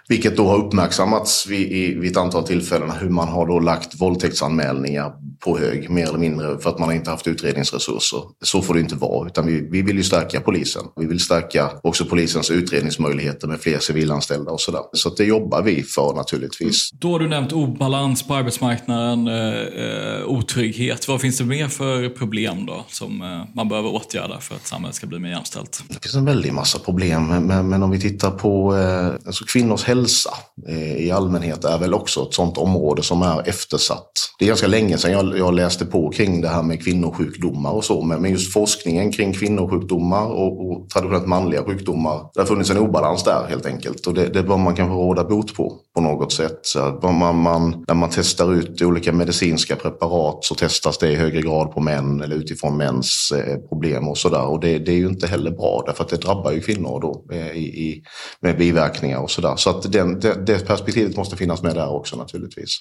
[0.07, 5.13] vilket då har uppmärksammats vid, vid ett antal tillfällen hur man har då lagt våldtäktsanmälningar
[5.43, 8.19] på hög mer eller mindre för att man inte haft utredningsresurser.
[8.41, 10.83] Så får det inte vara utan vi, vi vill ju stärka polisen.
[10.95, 14.81] Vi vill stärka också polisens utredningsmöjligheter med fler civilanställda och sådär.
[14.93, 16.89] Så det jobbar vi för naturligtvis.
[16.91, 21.07] Då har du nämnt obalans på arbetsmarknaden, eh, otrygghet.
[21.07, 24.95] Vad finns det mer för problem då som eh, man behöver åtgärda för att samhället
[24.95, 25.83] ska bli mer jämställt?
[25.87, 29.83] Det finns en väldig massa problem men, men om vi tittar på eh, alltså kvinnors
[29.83, 30.33] hälsa
[30.67, 34.11] eh, i allmänhet är väl också ett sånt område som är eftersatt.
[34.39, 37.83] Det är ganska länge sedan jag, jag läste på kring det här med kvinnosjukdomar och
[37.83, 42.69] så, men, men just forskningen kring kvinnosjukdomar och, och traditionellt manliga sjukdomar, det har funnits
[42.69, 46.01] en obalans där helt enkelt och det, det bör man kanske råda bot på på
[46.01, 46.59] något sätt.
[46.61, 51.41] Så man, man, när man testar ut olika medicinska preparat så testas det i högre
[51.41, 55.07] grad på män eller utifrån mäns eh, problem och sådär och det, det, är ju
[55.07, 58.03] inte heller bra därför att det drabbar ju kvinnor då eh, i, i,
[58.41, 59.42] med biverkningar och sådär.
[59.57, 62.79] Så att den, det, det perspektivet måste finnas med där också naturligtvis.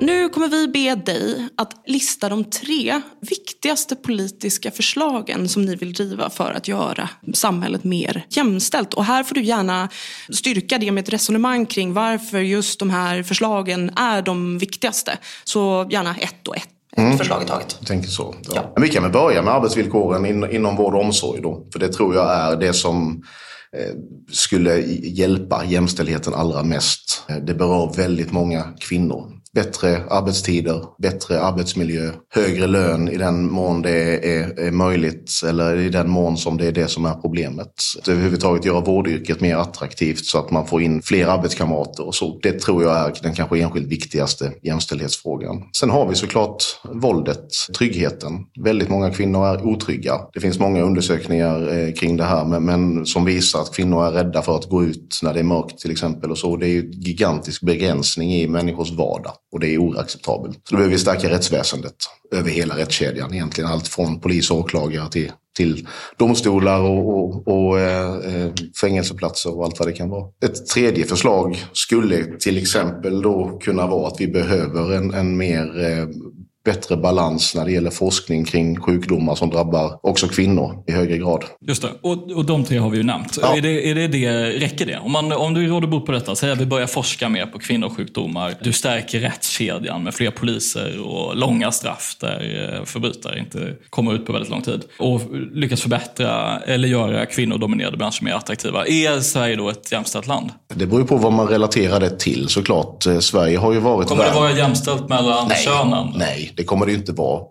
[0.00, 5.92] Nu kommer vi be dig att lista de tre viktigaste politiska förslagen som ni vill
[5.92, 8.94] driva för att göra samhället mer jämställt.
[8.94, 9.88] Och här får du gärna
[10.32, 15.18] styrka det med ett resonemang kring varför just de här förslagen är de viktigaste.
[15.44, 17.18] Så gärna ett och ett Mm.
[17.18, 17.76] förslag i taget.
[17.78, 18.34] Jag tänker så.
[18.42, 18.52] Ja.
[18.54, 18.82] Ja.
[18.82, 21.66] Vi kan väl börja med arbetsvillkoren in, inom vård och omsorg då.
[21.72, 23.22] För det tror jag är det som
[23.76, 23.94] Eh,
[24.30, 27.24] skulle hjälpa jämställdheten allra mest.
[27.28, 33.82] Eh, det berör väldigt många kvinnor bättre arbetstider, bättre arbetsmiljö, högre lön i den mån
[33.82, 37.72] det är, är, möjligt eller i den mån som det är det som är problemet.
[37.98, 42.38] Att överhuvudtaget göra vårdyrket mer attraktivt så att man får in fler arbetskamrater och så.
[42.42, 45.62] Det tror jag är den kanske enskilt viktigaste jämställdhetsfrågan.
[45.76, 47.46] Sen har vi såklart våldet,
[47.78, 48.32] tryggheten.
[48.64, 50.20] Väldigt många kvinnor är otrygga.
[50.32, 54.10] Det finns många undersökningar eh, kring det här men, men som visar att kvinnor är
[54.10, 56.56] rädda för att gå ut när det är mörkt till exempel och så.
[56.56, 59.32] Det är ju gigantisk begränsning i människors vardag.
[59.52, 60.54] Och det är oacceptabelt.
[60.64, 61.94] Så då behöver vi stärka rättsväsendet
[62.32, 63.70] över hela rättskedjan egentligen.
[63.70, 65.88] Allt från polis och åklagare till, till
[66.18, 70.28] domstolar och, och, och eh, eh fängelseplatser och allt vad det kan vara.
[70.44, 75.84] Ett tredje förslag skulle till exempel då kunna vara att vi behöver en, en mer
[75.84, 76.08] eh,
[76.64, 81.44] bättre balans när det gäller forskning kring sjukdomar som drabbar också kvinnor i högre grad.
[81.66, 83.38] Just det, och, och de tre har vi ju nämnt.
[83.42, 83.56] Ja.
[83.56, 84.98] Är, det, är det, det, räcker det?
[84.98, 87.58] Om, man, om du råder bot på detta, säg att vi börjar forska mer på
[87.58, 88.54] kvinnosjukdomar.
[88.60, 94.26] Du stärker rättskedjan med fler poliser och långa straff där eh, förbrytare inte kommer ut
[94.26, 94.82] på väldigt lång tid.
[94.98, 95.20] Och
[95.52, 98.86] lyckas förbättra eller göra kvinnodominerade branscher mer attraktiva.
[98.86, 100.50] Är Sverige då ett jämställt land?
[100.74, 103.06] Det beror ju på vad man relaterar det till såklart.
[103.06, 104.08] Eh, Sverige har ju varit...
[104.08, 106.12] Kommer det vara jämställt mellan nej, könen?
[106.16, 107.44] Nej, det kommer det inte vara.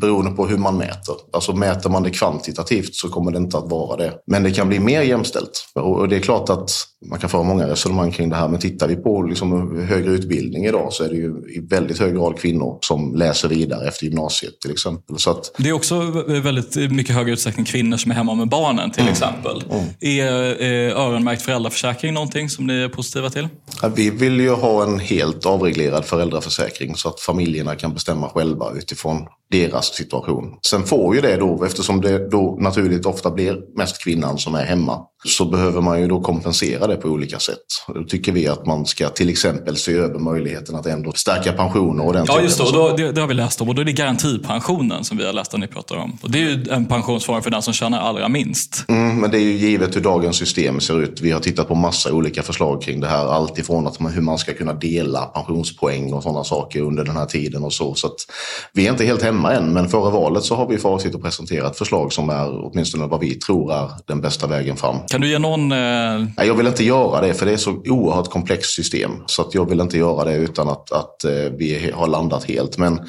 [0.00, 1.14] Beroende på hur man mäter.
[1.32, 4.12] Alltså mäter man det kvantitativt så kommer det inte att vara det.
[4.26, 5.66] Men det kan bli mer jämställt.
[5.74, 6.70] Och det är klart att
[7.10, 8.48] man kan föra många resonemang kring det här.
[8.48, 12.14] Men tittar vi på liksom högre utbildning idag så är det ju i väldigt hög
[12.14, 15.18] grad kvinnor som läser vidare efter gymnasiet till exempel.
[15.18, 15.54] Så att...
[15.58, 19.12] Det är också väldigt mycket högre utsträckning kvinnor som är hemma med barnen till mm.
[19.12, 19.64] exempel.
[19.70, 19.84] Mm.
[20.00, 23.48] Är, är öronmärkt föräldraförsäkring någonting som ni är positiva till?
[23.82, 28.39] Ja, vi vill ju ha en helt avreglerad föräldraförsäkring så att familjerna kan bestämma själva
[28.76, 30.54] utifrån deras situation.
[30.66, 34.64] Sen får ju det då, eftersom det då naturligt ofta blir mest kvinnan som är
[34.64, 37.56] hemma, så behöver man ju då kompensera det på olika sätt.
[37.94, 42.06] Då tycker vi att man ska till exempel se över möjligheten att ändå stärka pensioner
[42.06, 42.64] och den Ja, just det.
[42.72, 43.68] Då, det, det har vi läst om.
[43.68, 46.18] Och då är det garantipensionen som vi har läst att ni pratar om.
[46.22, 48.84] Och det är ju en pensionsform för den som tjänar allra minst.
[48.88, 51.20] Mm, men det är ju givet hur dagens system ser ut.
[51.20, 53.26] Vi har tittat på massa olika förslag kring det här.
[53.26, 57.16] Allt ifrån att man, hur man ska kunna dela pensionspoäng och sådana saker under den
[57.16, 57.94] här tiden och så.
[57.94, 58.16] Så att
[58.72, 61.22] vi är inte helt hemma än, men före valet så har vi för avsikt att
[61.22, 64.96] presentera ett förslag som är åtminstone vad vi tror är den bästa vägen fram.
[65.08, 65.72] Kan du ge någon...
[65.72, 65.78] Eh...
[66.36, 69.10] Nej, jag vill inte göra det för det är så oerhört komplext system.
[69.26, 72.78] Så att jag vill inte göra det utan att, att eh, vi har landat helt.
[72.78, 73.00] Men,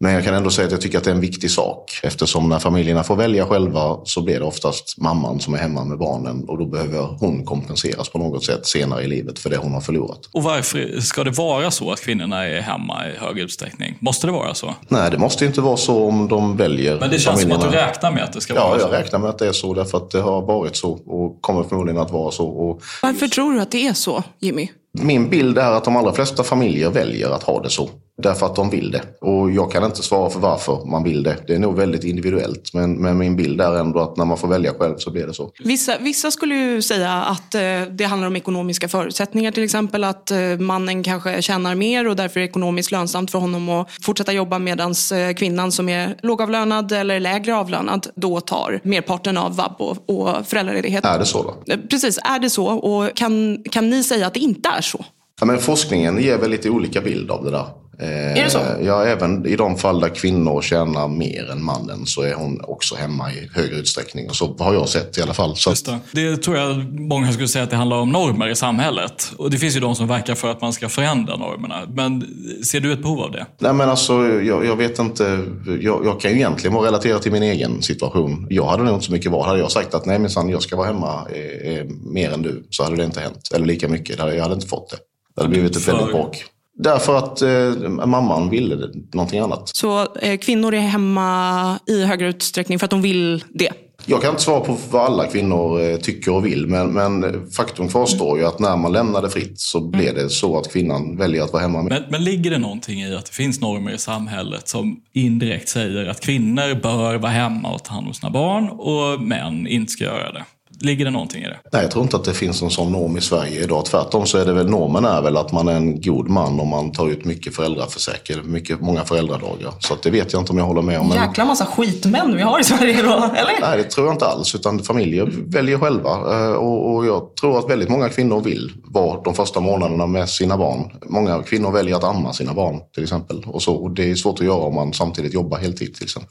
[0.00, 2.00] men jag kan ändå säga att jag tycker att det är en viktig sak.
[2.02, 5.98] Eftersom när familjerna får välja själva så blir det oftast mamman som är hemma med
[5.98, 9.72] barnen och då behöver hon kompenseras på något sätt senare i livet för det hon
[9.72, 10.20] har förlorat.
[10.32, 13.98] Och varför ska det vara så att kvinnorna är hemma i hög utsträckning?
[14.00, 14.74] Måste det vara så?
[14.88, 17.60] Nej, det måste inte vara så om de väljer Men det känns familjerna.
[17.60, 18.86] som att du räknar med att det ska ja, vara så?
[18.86, 21.42] Ja, jag räknar med att det är så därför att det har varit så och
[21.42, 22.46] kommer förmodligen att vara så.
[22.46, 22.82] Och...
[23.02, 24.68] Varför tror du att det är så, Jimmy?
[24.92, 27.90] Min bild är att de allra flesta familjer väljer att ha det så.
[28.22, 29.02] Därför att de vill det.
[29.20, 31.36] Och jag kan inte svara för varför man vill det.
[31.46, 32.74] Det är nog väldigt individuellt.
[32.74, 35.34] Men, men min bild är ändå att när man får välja själv så blir det
[35.34, 35.50] så.
[35.58, 40.04] Vissa, vissa skulle ju säga att eh, det handlar om ekonomiska förutsättningar till exempel.
[40.04, 43.88] Att eh, mannen kanske tjänar mer och därför är det ekonomiskt lönsamt för honom att
[44.02, 49.56] fortsätta jobba medan eh, kvinnan som är lågavlönad eller lägre avlönad då tar merparten av
[49.56, 51.04] vab och, och föräldraledighet.
[51.04, 51.76] Är det så då?
[51.90, 52.66] Precis, är det så?
[52.66, 55.04] Och kan, kan ni säga att det inte är så?
[55.40, 57.66] Ja, men forskningen ger väl lite olika bild av det där.
[58.00, 58.58] Eh, Är det så?
[58.82, 62.94] Ja, även i de fall där kvinnor tjänar mer än mannen så är hon också
[62.94, 64.28] hemma i högre utsträckning.
[64.28, 65.56] Och så har jag sett i alla fall.
[65.56, 65.98] Så Just det.
[66.12, 69.32] det tror jag många skulle säga att det handlar om normer i samhället.
[69.38, 71.80] Och det finns ju de som verkar för att man ska förändra normerna.
[71.94, 72.24] Men
[72.64, 73.46] ser du ett behov av det?
[73.58, 75.44] Nej men alltså, jag, jag vet inte.
[75.80, 78.46] Jag, jag kan ju egentligen vara relaterad till min egen situation.
[78.50, 79.46] Jag hade nog inte så mycket val.
[79.46, 82.66] Hade jag sagt att nej minsann, jag ska vara hemma eh, eh, mer än du
[82.70, 83.48] så hade det inte hänt.
[83.54, 84.18] Eller lika mycket.
[84.18, 84.96] Jag hade inte fått det.
[85.38, 86.44] Det hade blivit ett väldigt bråk.
[86.78, 88.76] Därför att eh, mamman ville
[89.14, 89.68] någonting annat.
[89.68, 93.72] Så eh, kvinnor är hemma i högre utsträckning för att de vill det.
[94.06, 97.88] Jag kan inte svara på vad alla kvinnor eh, tycker och vill, men, men faktum
[97.88, 101.42] kvarstår ju att när man lämnar det fritt så blir det så att kvinnan väljer
[101.42, 101.82] att vara hemma.
[101.82, 101.92] Med.
[101.92, 106.06] Men, men ligger det någonting i att det finns normer i samhället som indirekt säger
[106.06, 110.04] att kvinnor bör vara hemma och ta hand om sina barn och män inte ska
[110.04, 110.44] göra det?
[110.80, 111.56] Ligger det någonting i det?
[111.72, 113.84] Nej, jag tror inte att det finns en sån norm i Sverige idag.
[113.84, 116.68] Tvärtom så är det väl normen är väl att man är en god man om
[116.68, 119.72] man tar ut mycket föräldraförsäkring, mycket, många föräldradagar.
[119.78, 121.08] Så att det vet jag inte om jag håller med om.
[121.08, 121.28] Men...
[121.28, 123.60] Jäkla massa skitmän vi har i Sverige då, eller?
[123.60, 124.54] Nej, det tror jag inte alls.
[124.54, 126.10] Utan familjer väljer själva.
[126.10, 130.28] Eh, Och, och jag tror att väldigt många kvinnor vill vara de första månaderna med
[130.28, 130.90] sina barn.
[131.06, 133.44] Många kvinnor väljer att amma sina barn till exempel.
[133.46, 136.30] Och, så, och det är svårt att göra om man samtidigt jobbar heltid till exempel.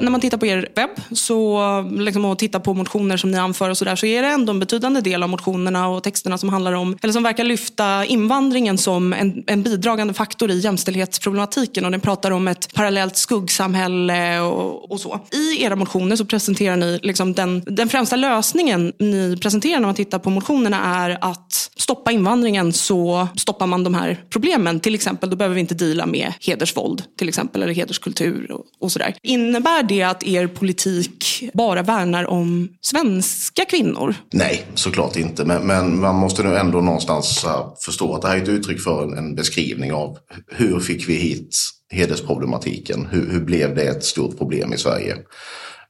[0.00, 1.60] När man tittar på er webb så,
[1.98, 4.52] liksom, och tittar på motioner som ni anför och så, där, så är det ändå
[4.52, 8.78] en betydande del av motionerna och texterna som handlar om, eller som verkar lyfta invandringen
[8.78, 11.84] som en, en bidragande faktor i jämställdhetsproblematiken.
[11.84, 15.20] Och den pratar om ett parallellt skuggsamhälle och, och så.
[15.32, 19.94] I era motioner så presenterar ni liksom den, den främsta lösningen ni presenterar när man
[19.94, 24.80] tittar på motionerna är att stoppa invandringen så stoppar man de här problemen.
[24.80, 28.92] Till exempel, då behöver vi inte deala med hedersvåld till exempel, eller hederskultur och, och
[28.92, 29.14] sådär.
[29.22, 34.14] Innebär det att er politik bara värnar om svenska kvinnor?
[34.32, 35.44] Nej, såklart inte.
[35.44, 37.44] Men, men man måste nu ändå någonstans
[37.84, 41.14] förstå att det här är ett uttryck för en, en beskrivning av hur fick vi
[41.14, 41.56] hit
[41.90, 43.06] hedersproblematiken?
[43.10, 45.16] Hur, hur blev det ett stort problem i Sverige?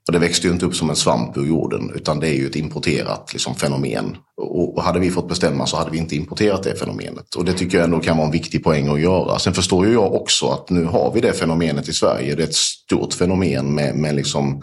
[0.06, 2.46] Och det växte ju inte upp som en svamp ur jorden utan det är ju
[2.46, 4.16] ett importerat liksom, fenomen.
[4.36, 7.34] Och, och hade vi fått bestämma så hade vi inte importerat det fenomenet.
[7.34, 9.38] Och det tycker jag ändå kan vara en viktig poäng att göra.
[9.38, 12.34] Sen förstår ju jag också att nu har vi det fenomenet i Sverige.
[12.34, 14.62] Det är ett stort fenomen med, med liksom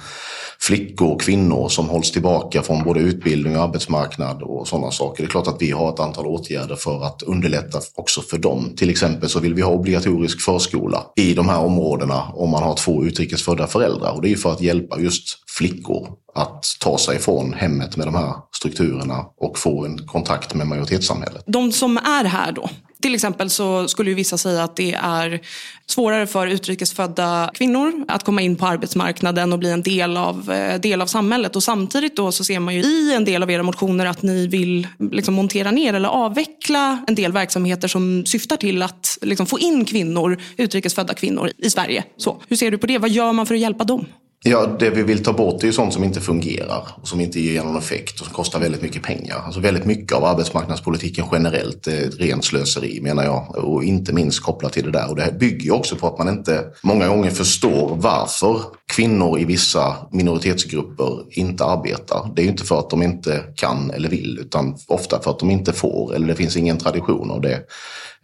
[0.59, 5.23] flickor och kvinnor som hålls tillbaka från både utbildning och arbetsmarknad och sådana saker.
[5.23, 8.73] Det är klart att vi har ett antal åtgärder för att underlätta också för dem.
[8.77, 12.75] Till exempel så vill vi ha obligatorisk förskola i de här områdena om man har
[12.75, 14.11] två utrikesfödda föräldrar.
[14.11, 18.07] Och det är ju för att hjälpa just flickor att ta sig från hemmet med
[18.07, 21.43] de här strukturerna och få en kontakt med majoritetssamhället.
[21.47, 22.69] De som är här då,
[23.03, 25.41] till exempel så skulle ju vissa säga att det är
[25.87, 30.79] svårare för utrikesfödda kvinnor att komma in på arbetsmarknaden och bli en del av, eh,
[30.79, 31.55] del av samhället.
[31.55, 34.47] Och samtidigt då så ser man ju i en del av era motioner att ni
[34.47, 39.59] vill liksom montera ner eller avveckla en del verksamheter som syftar till att liksom få
[39.59, 42.03] in kvinnor, utrikesfödda kvinnor i Sverige.
[42.17, 42.97] Så, hur ser du på det?
[42.97, 44.05] Vad gör man för att hjälpa dem?
[44.45, 47.39] Ja, det vi vill ta bort är ju sånt som inte fungerar och som inte
[47.39, 49.41] ger någon effekt och som kostar väldigt mycket pengar.
[49.45, 54.43] Alltså väldigt mycket av arbetsmarknadspolitiken generellt är ett rent slöseri menar jag och inte minst
[54.43, 55.09] kopplat till det där.
[55.09, 58.61] Och det här bygger ju också på att man inte många gånger förstår varför
[58.95, 62.31] kvinnor i vissa minoritetsgrupper inte arbetar.
[62.35, 65.39] Det är ju inte för att de inte kan eller vill utan ofta för att
[65.39, 67.59] de inte får eller det finns ingen tradition av det.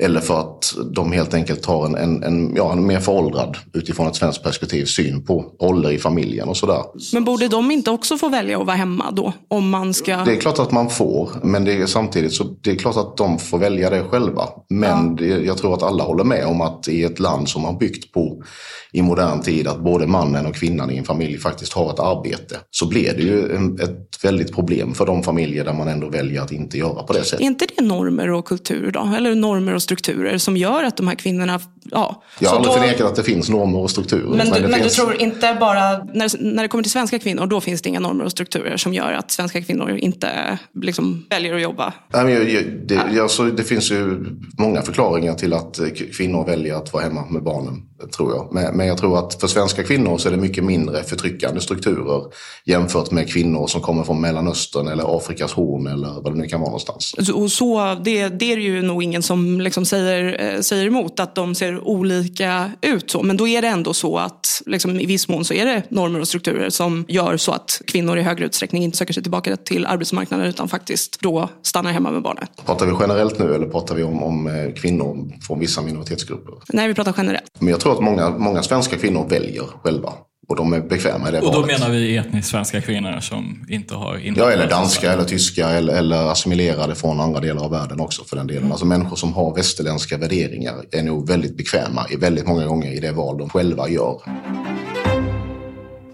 [0.04, 4.08] Eller för att de helt enkelt har en, en, en, ja, en mer föråldrad, utifrån
[4.08, 6.82] ett svenskt perspektiv, syn på roller i familjen och sådär.
[7.14, 9.34] Men borde de inte också få välja att vara hemma då?
[9.48, 10.18] Om man ska...
[10.18, 13.18] Det är klart att man får, men det är samtidigt så det är klart att
[13.18, 14.44] de får välja det själva.
[14.70, 17.74] Men det, jag tror att alla håller med om att i ett land som har
[17.74, 18.44] byggt på
[18.92, 22.56] i modern tid att både mannen och kvinnan i en familj faktiskt har ett arbete
[22.72, 26.42] så blir det ju en, ett väldigt problem för de familjer där man ändå väljer
[26.42, 27.40] att inte göra på det sättet.
[27.40, 29.14] Är inte det normer och kultur då?
[29.18, 31.60] Eller normer och strukturer som gör att de här kvinnorna...
[31.92, 32.24] Ja.
[32.40, 34.38] Jag har aldrig då- förnekat att det finns normer och strukturer.
[34.38, 34.96] Men, du, men finns...
[34.96, 38.00] du tror inte bara, när, när det kommer till svenska kvinnor, då finns det inga
[38.00, 41.94] normer och strukturer som gör att svenska kvinnor inte liksom, väljer att jobba?
[42.14, 44.26] Nej, men jag, jag, det, jag, så det finns ju
[44.58, 45.80] många förklaringar till att
[46.18, 47.89] kvinnor väljer att vara hemma med barnen.
[48.18, 48.74] Tror jag.
[48.76, 52.24] Men, jag tror att för svenska kvinnor så är det mycket mindre förtryckande strukturer
[52.66, 56.60] jämfört med kvinnor som kommer från Mellanöstern eller Afrikas horn eller vad det nu kan
[56.60, 57.14] vara någonstans.
[57.34, 61.36] Och så, det, det är ju nog ingen som liksom säger, eh, säger emot, att
[61.36, 63.12] de ser olika ut.
[63.12, 63.24] Så.
[63.24, 66.20] Men då är det ändå så att liksom, i viss mån så är det normer
[66.20, 69.86] och strukturer som gör så att kvinnor i högre utsträckning inte söker sig tillbaka till
[69.86, 72.46] arbetsmarknaden utan faktiskt då stannar hemma med barnen.
[72.66, 76.54] Pratar vi generellt nu eller pratar vi om, om eh, kvinnor från vissa minoritetsgrupper?
[76.68, 77.52] Nej, vi pratar generellt.
[77.60, 80.14] Men jag tror att många, många svenska kvinnor väljer själva.
[80.50, 81.80] Och de är bekväma i det Och då valet.
[81.80, 86.32] menar vi etniskt svenska kvinnor som inte har Ja, eller danska eller tyska eller, eller
[86.32, 88.72] assimilerade från andra delar av världen också för den delen.
[88.72, 93.00] Alltså människor som har västerländska värderingar är nog väldigt bekväma i väldigt många gånger i
[93.00, 94.22] det val de själva gör.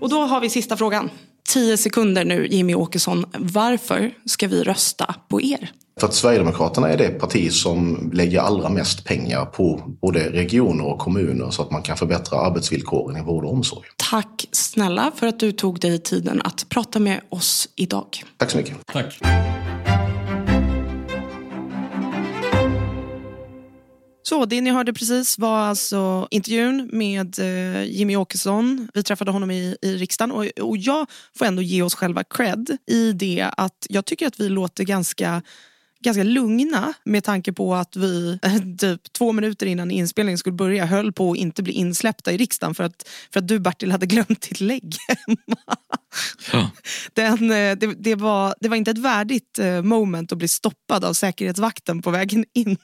[0.02, 1.10] Och då har vi sista frågan.
[1.48, 3.26] Tio sekunder nu, Jimmy Åkesson.
[3.34, 5.72] Varför ska vi rösta på er?
[6.00, 11.00] För att Sverigedemokraterna är det parti som lägger allra mest pengar på både regioner och
[11.00, 13.88] kommuner så att man kan förbättra arbetsvillkoren i vård och omsorg.
[14.10, 18.08] Tack snälla för att du tog dig tiden att prata med oss idag.
[18.38, 18.76] Tack så mycket.
[18.94, 19.20] Tack.
[24.28, 28.88] Så det ni hörde precis var alltså intervjun med eh, Jimmy Åkesson.
[28.94, 31.08] Vi träffade honom i, i riksdagen och, och jag
[31.38, 35.42] får ändå ge oss själva cred i det att jag tycker att vi låter ganska
[36.06, 40.86] ganska lugna med tanke på att vi eh, typ två minuter innan inspelningen skulle börja
[40.86, 44.06] höll på att inte bli insläppta i riksdagen för att, för att du Bertil hade
[44.06, 45.78] glömt ditt lägg hemma.
[46.52, 46.72] Ja.
[47.14, 51.06] Den, eh, det, det, var, det var inte ett värdigt eh, moment att bli stoppad
[51.06, 52.78] av säkerhetsvakten på vägen in.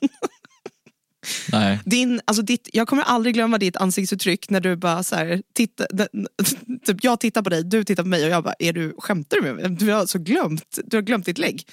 [1.52, 1.80] Nej.
[1.86, 5.86] Din, alltså ditt, jag kommer aldrig glömma ditt ansiktsuttryck när du bara så här, titta,
[6.86, 9.38] typ jag tittar på dig, du tittar på mig och jag bara, är du, skämtar
[9.38, 9.70] du med mig?
[9.70, 11.64] Du har alltså glömt, du har glömt ditt lägg.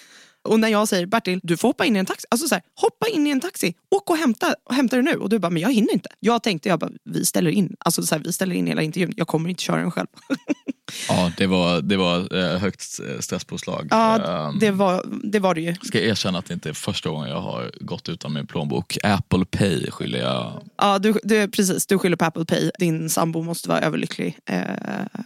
[0.43, 2.27] Och när jag säger Bertil, du får hoppa in i en taxi.
[2.31, 5.15] Alltså så här, hoppa in i en taxi, åk och hämta, och hämta det nu.
[5.15, 6.11] Och du bara, men jag hinner inte.
[6.21, 7.77] Jag tänkte, jag bara, vi ställer in.
[7.79, 9.13] Alltså så här, vi ställer in hela intervjun.
[9.17, 10.07] Jag kommer inte köra den själv.
[11.09, 13.87] Ja, det var, det var eh, högt eh, stresspåslag.
[13.91, 15.75] ja, Ehm, det var, det var det ju.
[15.83, 18.99] Ska erkänna att det inte är första gången jag har gått utan min plånbok.
[19.03, 20.63] Apple Pay skyller jag.
[20.79, 22.71] Ja, du, du, precis, du skyller på Apple Pay.
[22.79, 24.61] Din sambo måste vara överlycklig eh,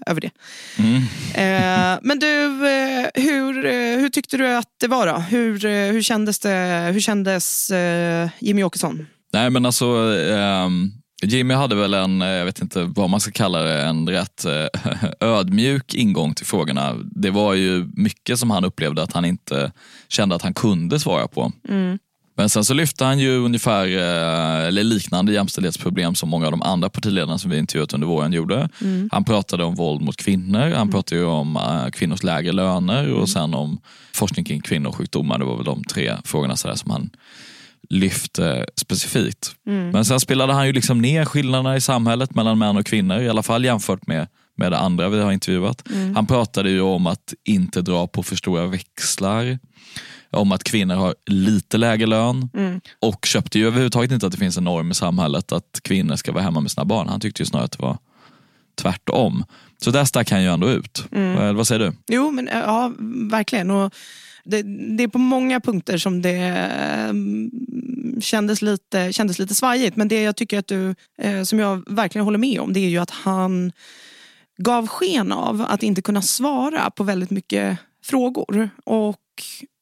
[0.06, 0.30] över det.
[1.34, 5.14] Eh, men du, eh, hur, eh, hur tyckte du att det var då?
[5.16, 9.06] Hur, eh, hur kändes, det, hur kändes eh, Jimmy Åkesson?
[9.32, 9.86] Nej men alltså,
[10.30, 10.90] ehm,
[11.22, 14.44] Jimmy hade väl en, eh, jag vet inte vad man ska kalla det, en rätt
[14.44, 14.66] eh,
[15.28, 16.94] ödmjuk ingång till frågorna.
[17.04, 19.72] Det var ju mycket som han upplevde att han inte
[20.08, 21.52] kände att han kunde svara på.
[22.36, 26.62] Men sen så lyfte han ju ungefär eh, eller liknande jämställdhetsproblem som många av de
[26.62, 28.68] andra partiledarna som vi intervjuat under våren gjorde.
[29.10, 31.58] Han pratade om våld mot kvinnor, han pratade ju om
[31.92, 33.80] kvinnors lägre löner och sen om
[34.12, 35.38] forskning kring kvinnosjukdomar.
[35.38, 37.10] Det var väl de tre frågorna sådär som han
[37.92, 39.54] lyfte specifikt.
[39.64, 43.28] Men sen spelade han ju liksom ner skillnaderna i samhället mellan män och kvinnor, i
[43.28, 44.26] alla fall jämfört med,
[44.56, 45.82] med det andra vi har intervjuat.
[46.14, 49.58] Han pratade ju om att inte dra på för stora växlar,
[50.30, 52.50] om att kvinnor har lite lägre lön
[53.00, 56.32] och köpte ju överhuvudtaget inte att det finns en norm i samhället att kvinnor ska
[56.32, 57.08] vara hemma med sina barn.
[57.08, 57.98] Han tyckte ju snarare att det var
[58.80, 59.44] tvärtom.
[59.84, 61.04] Så där stack han ju ändå ut.
[61.12, 61.92] Eller Vad säger du?
[62.08, 62.92] Jo, men eh, ja,
[63.30, 63.70] verkligen.
[63.70, 63.94] Och
[64.44, 64.62] det,
[64.96, 67.12] det är på många punkter som det eh,
[68.20, 69.96] kändes lite, kändes lite svajigt.
[69.96, 72.88] Men det jag tycker att du, eh, som jag verkligen håller med om, det är
[72.88, 73.72] ju att han
[74.56, 78.70] gav sken av att inte kunna svara på väldigt mycket frågor.
[78.84, 79.18] Och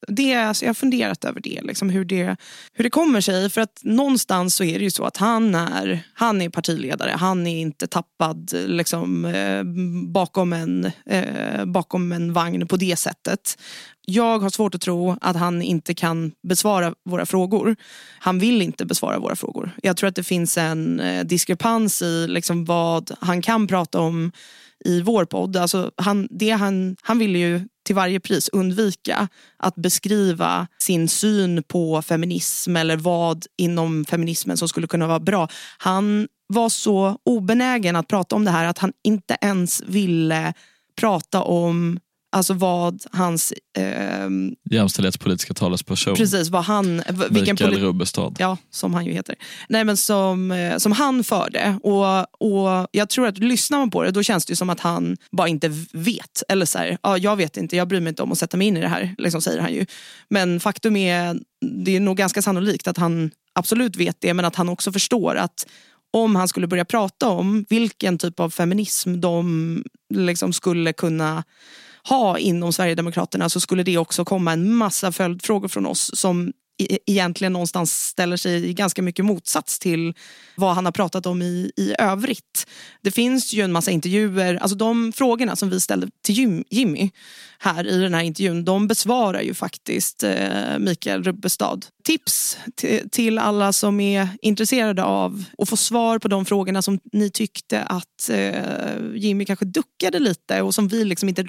[0.08, 2.36] det, alltså jag har funderat över det, liksom hur det,
[2.72, 3.50] hur det kommer sig.
[3.50, 7.10] För att någonstans så är det ju så att han är, han är partiledare.
[7.10, 9.62] Han är inte tappad liksom, eh,
[10.12, 13.58] bakom, en, eh, bakom en vagn på det sättet.
[14.10, 17.76] Jag har svårt att tro att han inte kan besvara våra frågor.
[18.18, 19.70] Han vill inte besvara våra frågor.
[19.82, 24.32] Jag tror att det finns en eh, diskrepans i liksom, vad han kan prata om
[24.84, 25.56] i vår podd.
[25.56, 31.62] Alltså han, det han, han ville ju till varje pris undvika att beskriva sin syn
[31.62, 35.48] på feminism eller vad inom feminismen som skulle kunna vara bra.
[35.78, 40.54] Han var så obenägen att prata om det här att han inte ens ville
[41.00, 42.00] prata om
[42.32, 43.52] alltså vad hans...
[43.78, 47.02] ehm, Jämställdhetspolitiska talesperson precis, vad han...
[47.30, 48.36] Vilken Mikael Rubbestad.
[48.38, 49.34] Ja, som han ju heter.
[49.68, 51.78] Nej, men som, eh, som han förde.
[51.82, 55.16] Och, och jag tror att lyssnar man på det då känns det som att han
[55.32, 56.42] bara inte vet.
[56.48, 58.66] Eller så här, ja, jag vet inte, jag bryr mig inte om att sätta mig
[58.66, 59.86] in i det här, liksom säger han ju.
[60.28, 61.40] Men faktum är,
[61.84, 65.36] det är nog ganska sannolikt att han absolut vet det, men att han också förstår
[65.36, 65.66] att
[66.12, 71.44] om han skulle börja prata om vilken typ av feminism de liksom skulle kunna
[72.08, 76.86] ha inom Sverigedemokraterna så skulle det också komma en massa följdfrågor från oss som E-,
[76.90, 80.14] e-, egentligen någonstans ställer sig i ganska mycket motsats till
[80.54, 82.66] vad han har pratat om i, i övrigt.
[83.02, 87.10] Det finns ju en massa intervjuer, alltså de frågorna som vi ställde till Jim, Jimmy
[87.62, 91.86] här i den här intervjun, de besvarar ju faktiskt eh, Mikael Rubbestad.
[92.04, 92.58] Tips
[93.10, 97.82] till alla som är intresserade av att få svar på de frågorna som ni tyckte
[97.82, 101.46] att eh, Jimmy kanske duckade lite och som vi liksom inte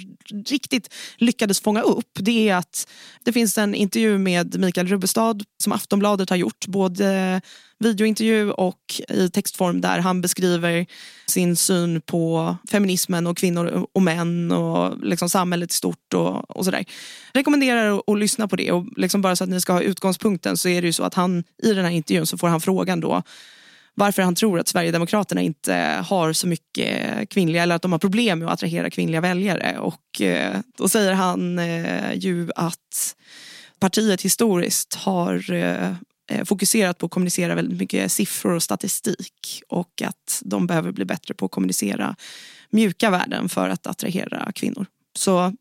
[0.48, 2.12] riktigt lyckades fånga upp.
[2.20, 2.88] Det är att
[3.24, 5.21] det finns en intervju med Mikael Rubbestad
[5.64, 7.42] som Aftonbladet har gjort, både
[7.80, 10.86] videointervju och i textform där han beskriver
[11.28, 16.66] sin syn på feminismen och kvinnor och män och liksom samhället i stort och, och
[16.66, 16.86] sådär.
[17.34, 20.58] Rekommenderar att, att lyssna på det och liksom bara så att ni ska ha utgångspunkten
[20.58, 23.00] så är det ju så att han i den här intervjun så får han frågan
[23.00, 23.24] då
[23.94, 28.40] varför han tror att Sverigedemokraterna inte har så mycket kvinnliga eller att de har problem
[28.40, 29.78] med att attrahera kvinnliga väljare.
[29.80, 33.16] Och eh, då säger han eh, ju att
[33.82, 35.94] partiet historiskt har eh,
[36.32, 41.06] Eh, fokuserat på att kommunicera väldigt mycket siffror och statistik och att de behöver bli
[41.06, 42.16] bättre på att kommunicera
[42.70, 44.86] mjuka värden för att attrahera kvinnor.
[45.18, 45.54] Så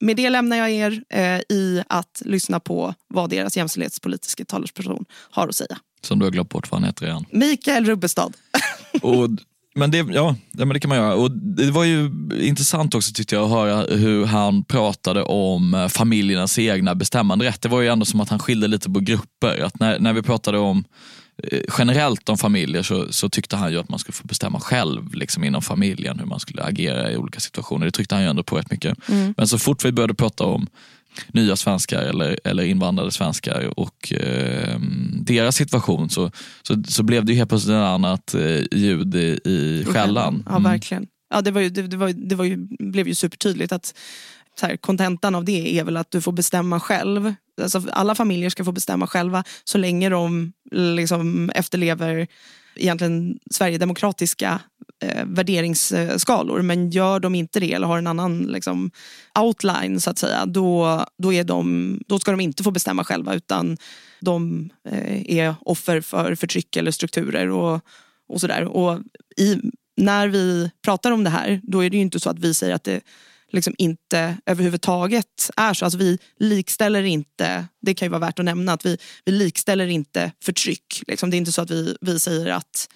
[0.00, 5.48] med det lämnar jag er eh, i att lyssna på vad deras jämställdhetspolitiska talesperson har
[5.48, 5.78] att säga.
[6.00, 7.24] Som du har glömt bort vad han heter igen.
[7.30, 8.36] Mikael Rubbestad.
[9.02, 9.28] och
[9.76, 11.14] men det, ja, men det kan man göra.
[11.14, 12.10] Och det var ju
[12.40, 17.62] intressant också tyckte jag att höra hur han pratade om eh, familjernas egna bestämmanderätt.
[17.62, 19.60] Det var ju ändå som att han skilde lite på grupper.
[19.60, 20.84] Att när, när vi pratade om
[21.42, 25.14] eh, generellt om familjer så, så, tyckte han ju att man skulle få bestämma själv
[25.14, 27.86] liksom inom familjen hur man skulle agera i olika situationer.
[27.86, 29.08] Det tryckte han ju ändå på rätt mycket.
[29.08, 29.34] Mm.
[29.36, 30.66] Men så fort vi började prata om
[31.28, 34.80] nya svenskar eller, eller invandrade svenskar och eh,
[35.20, 36.30] deras situation så,
[36.62, 40.42] så, så blev det ju helt plötsligt ett annat eh, ljud i, i skällan.
[40.46, 40.62] Ja, mm.
[40.62, 41.06] verkligen.
[41.30, 43.94] Ja, det, var ju, det, det, var, det var ju, blev ju supertydligt att
[44.80, 47.34] kontentan av det är väl att du får bestämma själv.
[47.62, 52.26] Alltså, alla familjer ska få bestämma själva så länge de liksom efterlever
[52.76, 54.60] egentligen sverigedemokratiska
[55.02, 56.62] eh, värderingsskalor.
[56.62, 58.90] Men gör de inte det eller har en annan liksom,
[59.38, 63.34] outline så att säga, då, då, är de, då ska de inte få bestämma själva
[63.34, 63.76] utan
[64.20, 67.80] de eh, är offer för förtryck eller strukturer och,
[68.28, 68.64] och sådär.
[68.64, 69.00] Och
[69.36, 69.60] i,
[69.96, 72.74] när vi pratar om det här, då är det ju inte så att vi säger
[72.74, 73.00] att det
[73.56, 75.84] liksom inte överhuvudtaget är så.
[75.84, 79.86] Alltså vi likställer inte, det kan ju vara värt att nämna, att vi, vi likställer
[79.86, 81.02] inte förtryck.
[81.06, 82.88] Liksom det är inte så att vi, vi säger att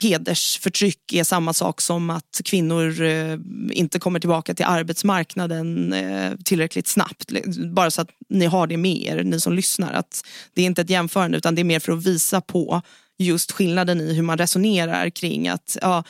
[0.00, 3.38] hedersförtryck är samma sak som att kvinnor eh,
[3.70, 7.32] inte kommer tillbaka till arbetsmarknaden eh, tillräckligt snabbt.
[7.74, 9.92] Bara så att ni har det med er, ni som lyssnar.
[9.92, 10.24] Att
[10.54, 12.82] det är inte ett jämförande utan det är mer för att visa på
[13.18, 16.04] just skillnaden i hur man resonerar kring att ja,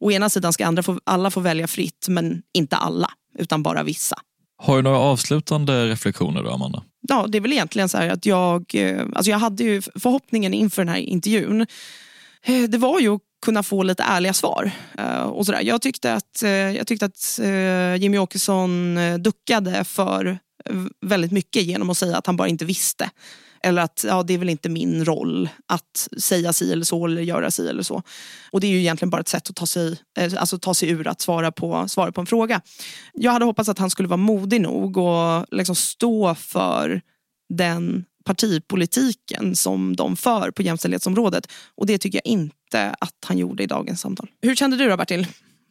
[0.00, 3.82] å ena sidan ska andra få, alla få välja fritt men inte alla utan bara
[3.82, 4.16] vissa.
[4.58, 6.82] Har du några avslutande reflektioner då Amanda?
[7.00, 10.84] Ja, det är väl egentligen så att jag, eh, alltså jag hade ju förhoppningen inför
[10.84, 11.60] den här intervjun
[12.42, 14.70] eh, det var ju att kunna få lite ärliga svar.
[14.98, 15.60] Eh, och så där.
[15.60, 16.42] Jag tyckte att,
[16.76, 17.40] jag tyckte att
[17.98, 20.38] Jimmy Åkesson duckade för
[21.00, 23.10] väldigt mycket genom att säga att han bara inte visste.
[23.62, 27.22] Eller att ja, det är väl inte min roll att säga si eller så eller
[27.22, 28.02] göra si eller så.
[28.50, 30.90] Och det är ju egentligen bara ett sätt att ta sig, eh, alltså ta sig
[30.90, 32.60] ur att svara på, svara på en fråga.
[33.14, 37.00] Jag hade hoppats att han skulle vara modig nog och liksom stå för
[37.54, 41.52] den partipolitiken som de för på jämställdhetsområdet.
[41.74, 44.28] Och det tycker jag inte att han gjorde i dagens samtal.
[44.42, 45.26] Hur kände du då Bertil?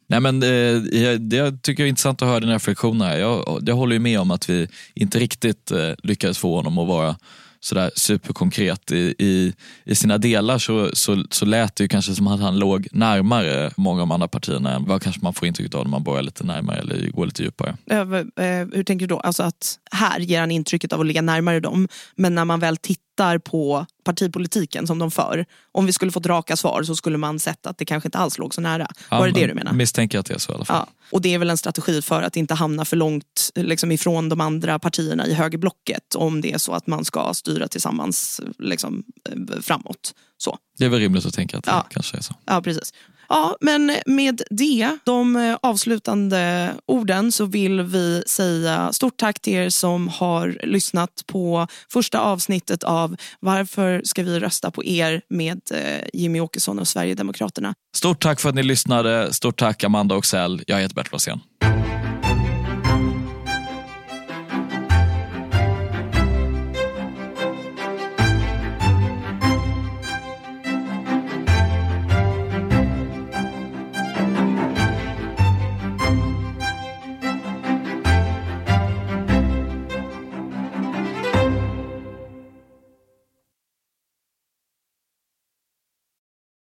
[0.06, 3.18] Nej, men det, eh, det tycker jag är intressant att höra dina reflektioner.
[3.18, 7.16] Jag, jag håller med om att vi inte riktigt eh, lyckades få honom att vara
[7.60, 8.92] sådär superkonkret.
[8.92, 9.52] I, i,
[9.84, 13.70] I sina delar så, så, så lät det ju kanske som att han låg närmare
[13.76, 16.22] många av de andra partierna än vad kanske man får intrycket av när man borrar
[16.22, 17.76] lite närmare eller går lite djupare.
[17.90, 19.20] Eh, hur tänker du då?
[19.20, 22.76] Alltså att här ger han intrycket av att ligga närmare dem men när man väl
[22.76, 23.07] tittar
[23.38, 25.46] på partipolitiken som de för.
[25.72, 28.38] Om vi skulle fått raka svar så skulle man sett att det kanske inte alls
[28.38, 28.88] låg så nära.
[29.10, 29.72] Ja, Var det det du menar?
[29.72, 30.86] Misstänker att det är så i alla fall.
[30.86, 31.08] Ja.
[31.12, 34.40] Och det är väl en strategi för att inte hamna för långt liksom, ifrån de
[34.40, 39.60] andra partierna i högerblocket om det är så att man ska styra tillsammans liksom, eh,
[39.60, 40.14] framåt.
[40.38, 40.58] Så.
[40.78, 41.86] Det är väl rimligt att tänka att det ja.
[41.90, 42.34] kanske är så.
[42.44, 42.92] Ja, precis.
[43.28, 49.52] Ja, men med det, de eh, avslutande orden så vill vi säga stort tack till
[49.52, 55.60] er som har lyssnat på första avsnittet av Varför ska vi rösta på er med
[55.74, 57.74] eh, Jimmy Åkesson och Sverigedemokraterna.
[57.96, 59.32] Stort tack för att ni lyssnade.
[59.32, 60.62] Stort tack Amanda Oxell.
[60.66, 61.40] Jag heter Bert Rosén.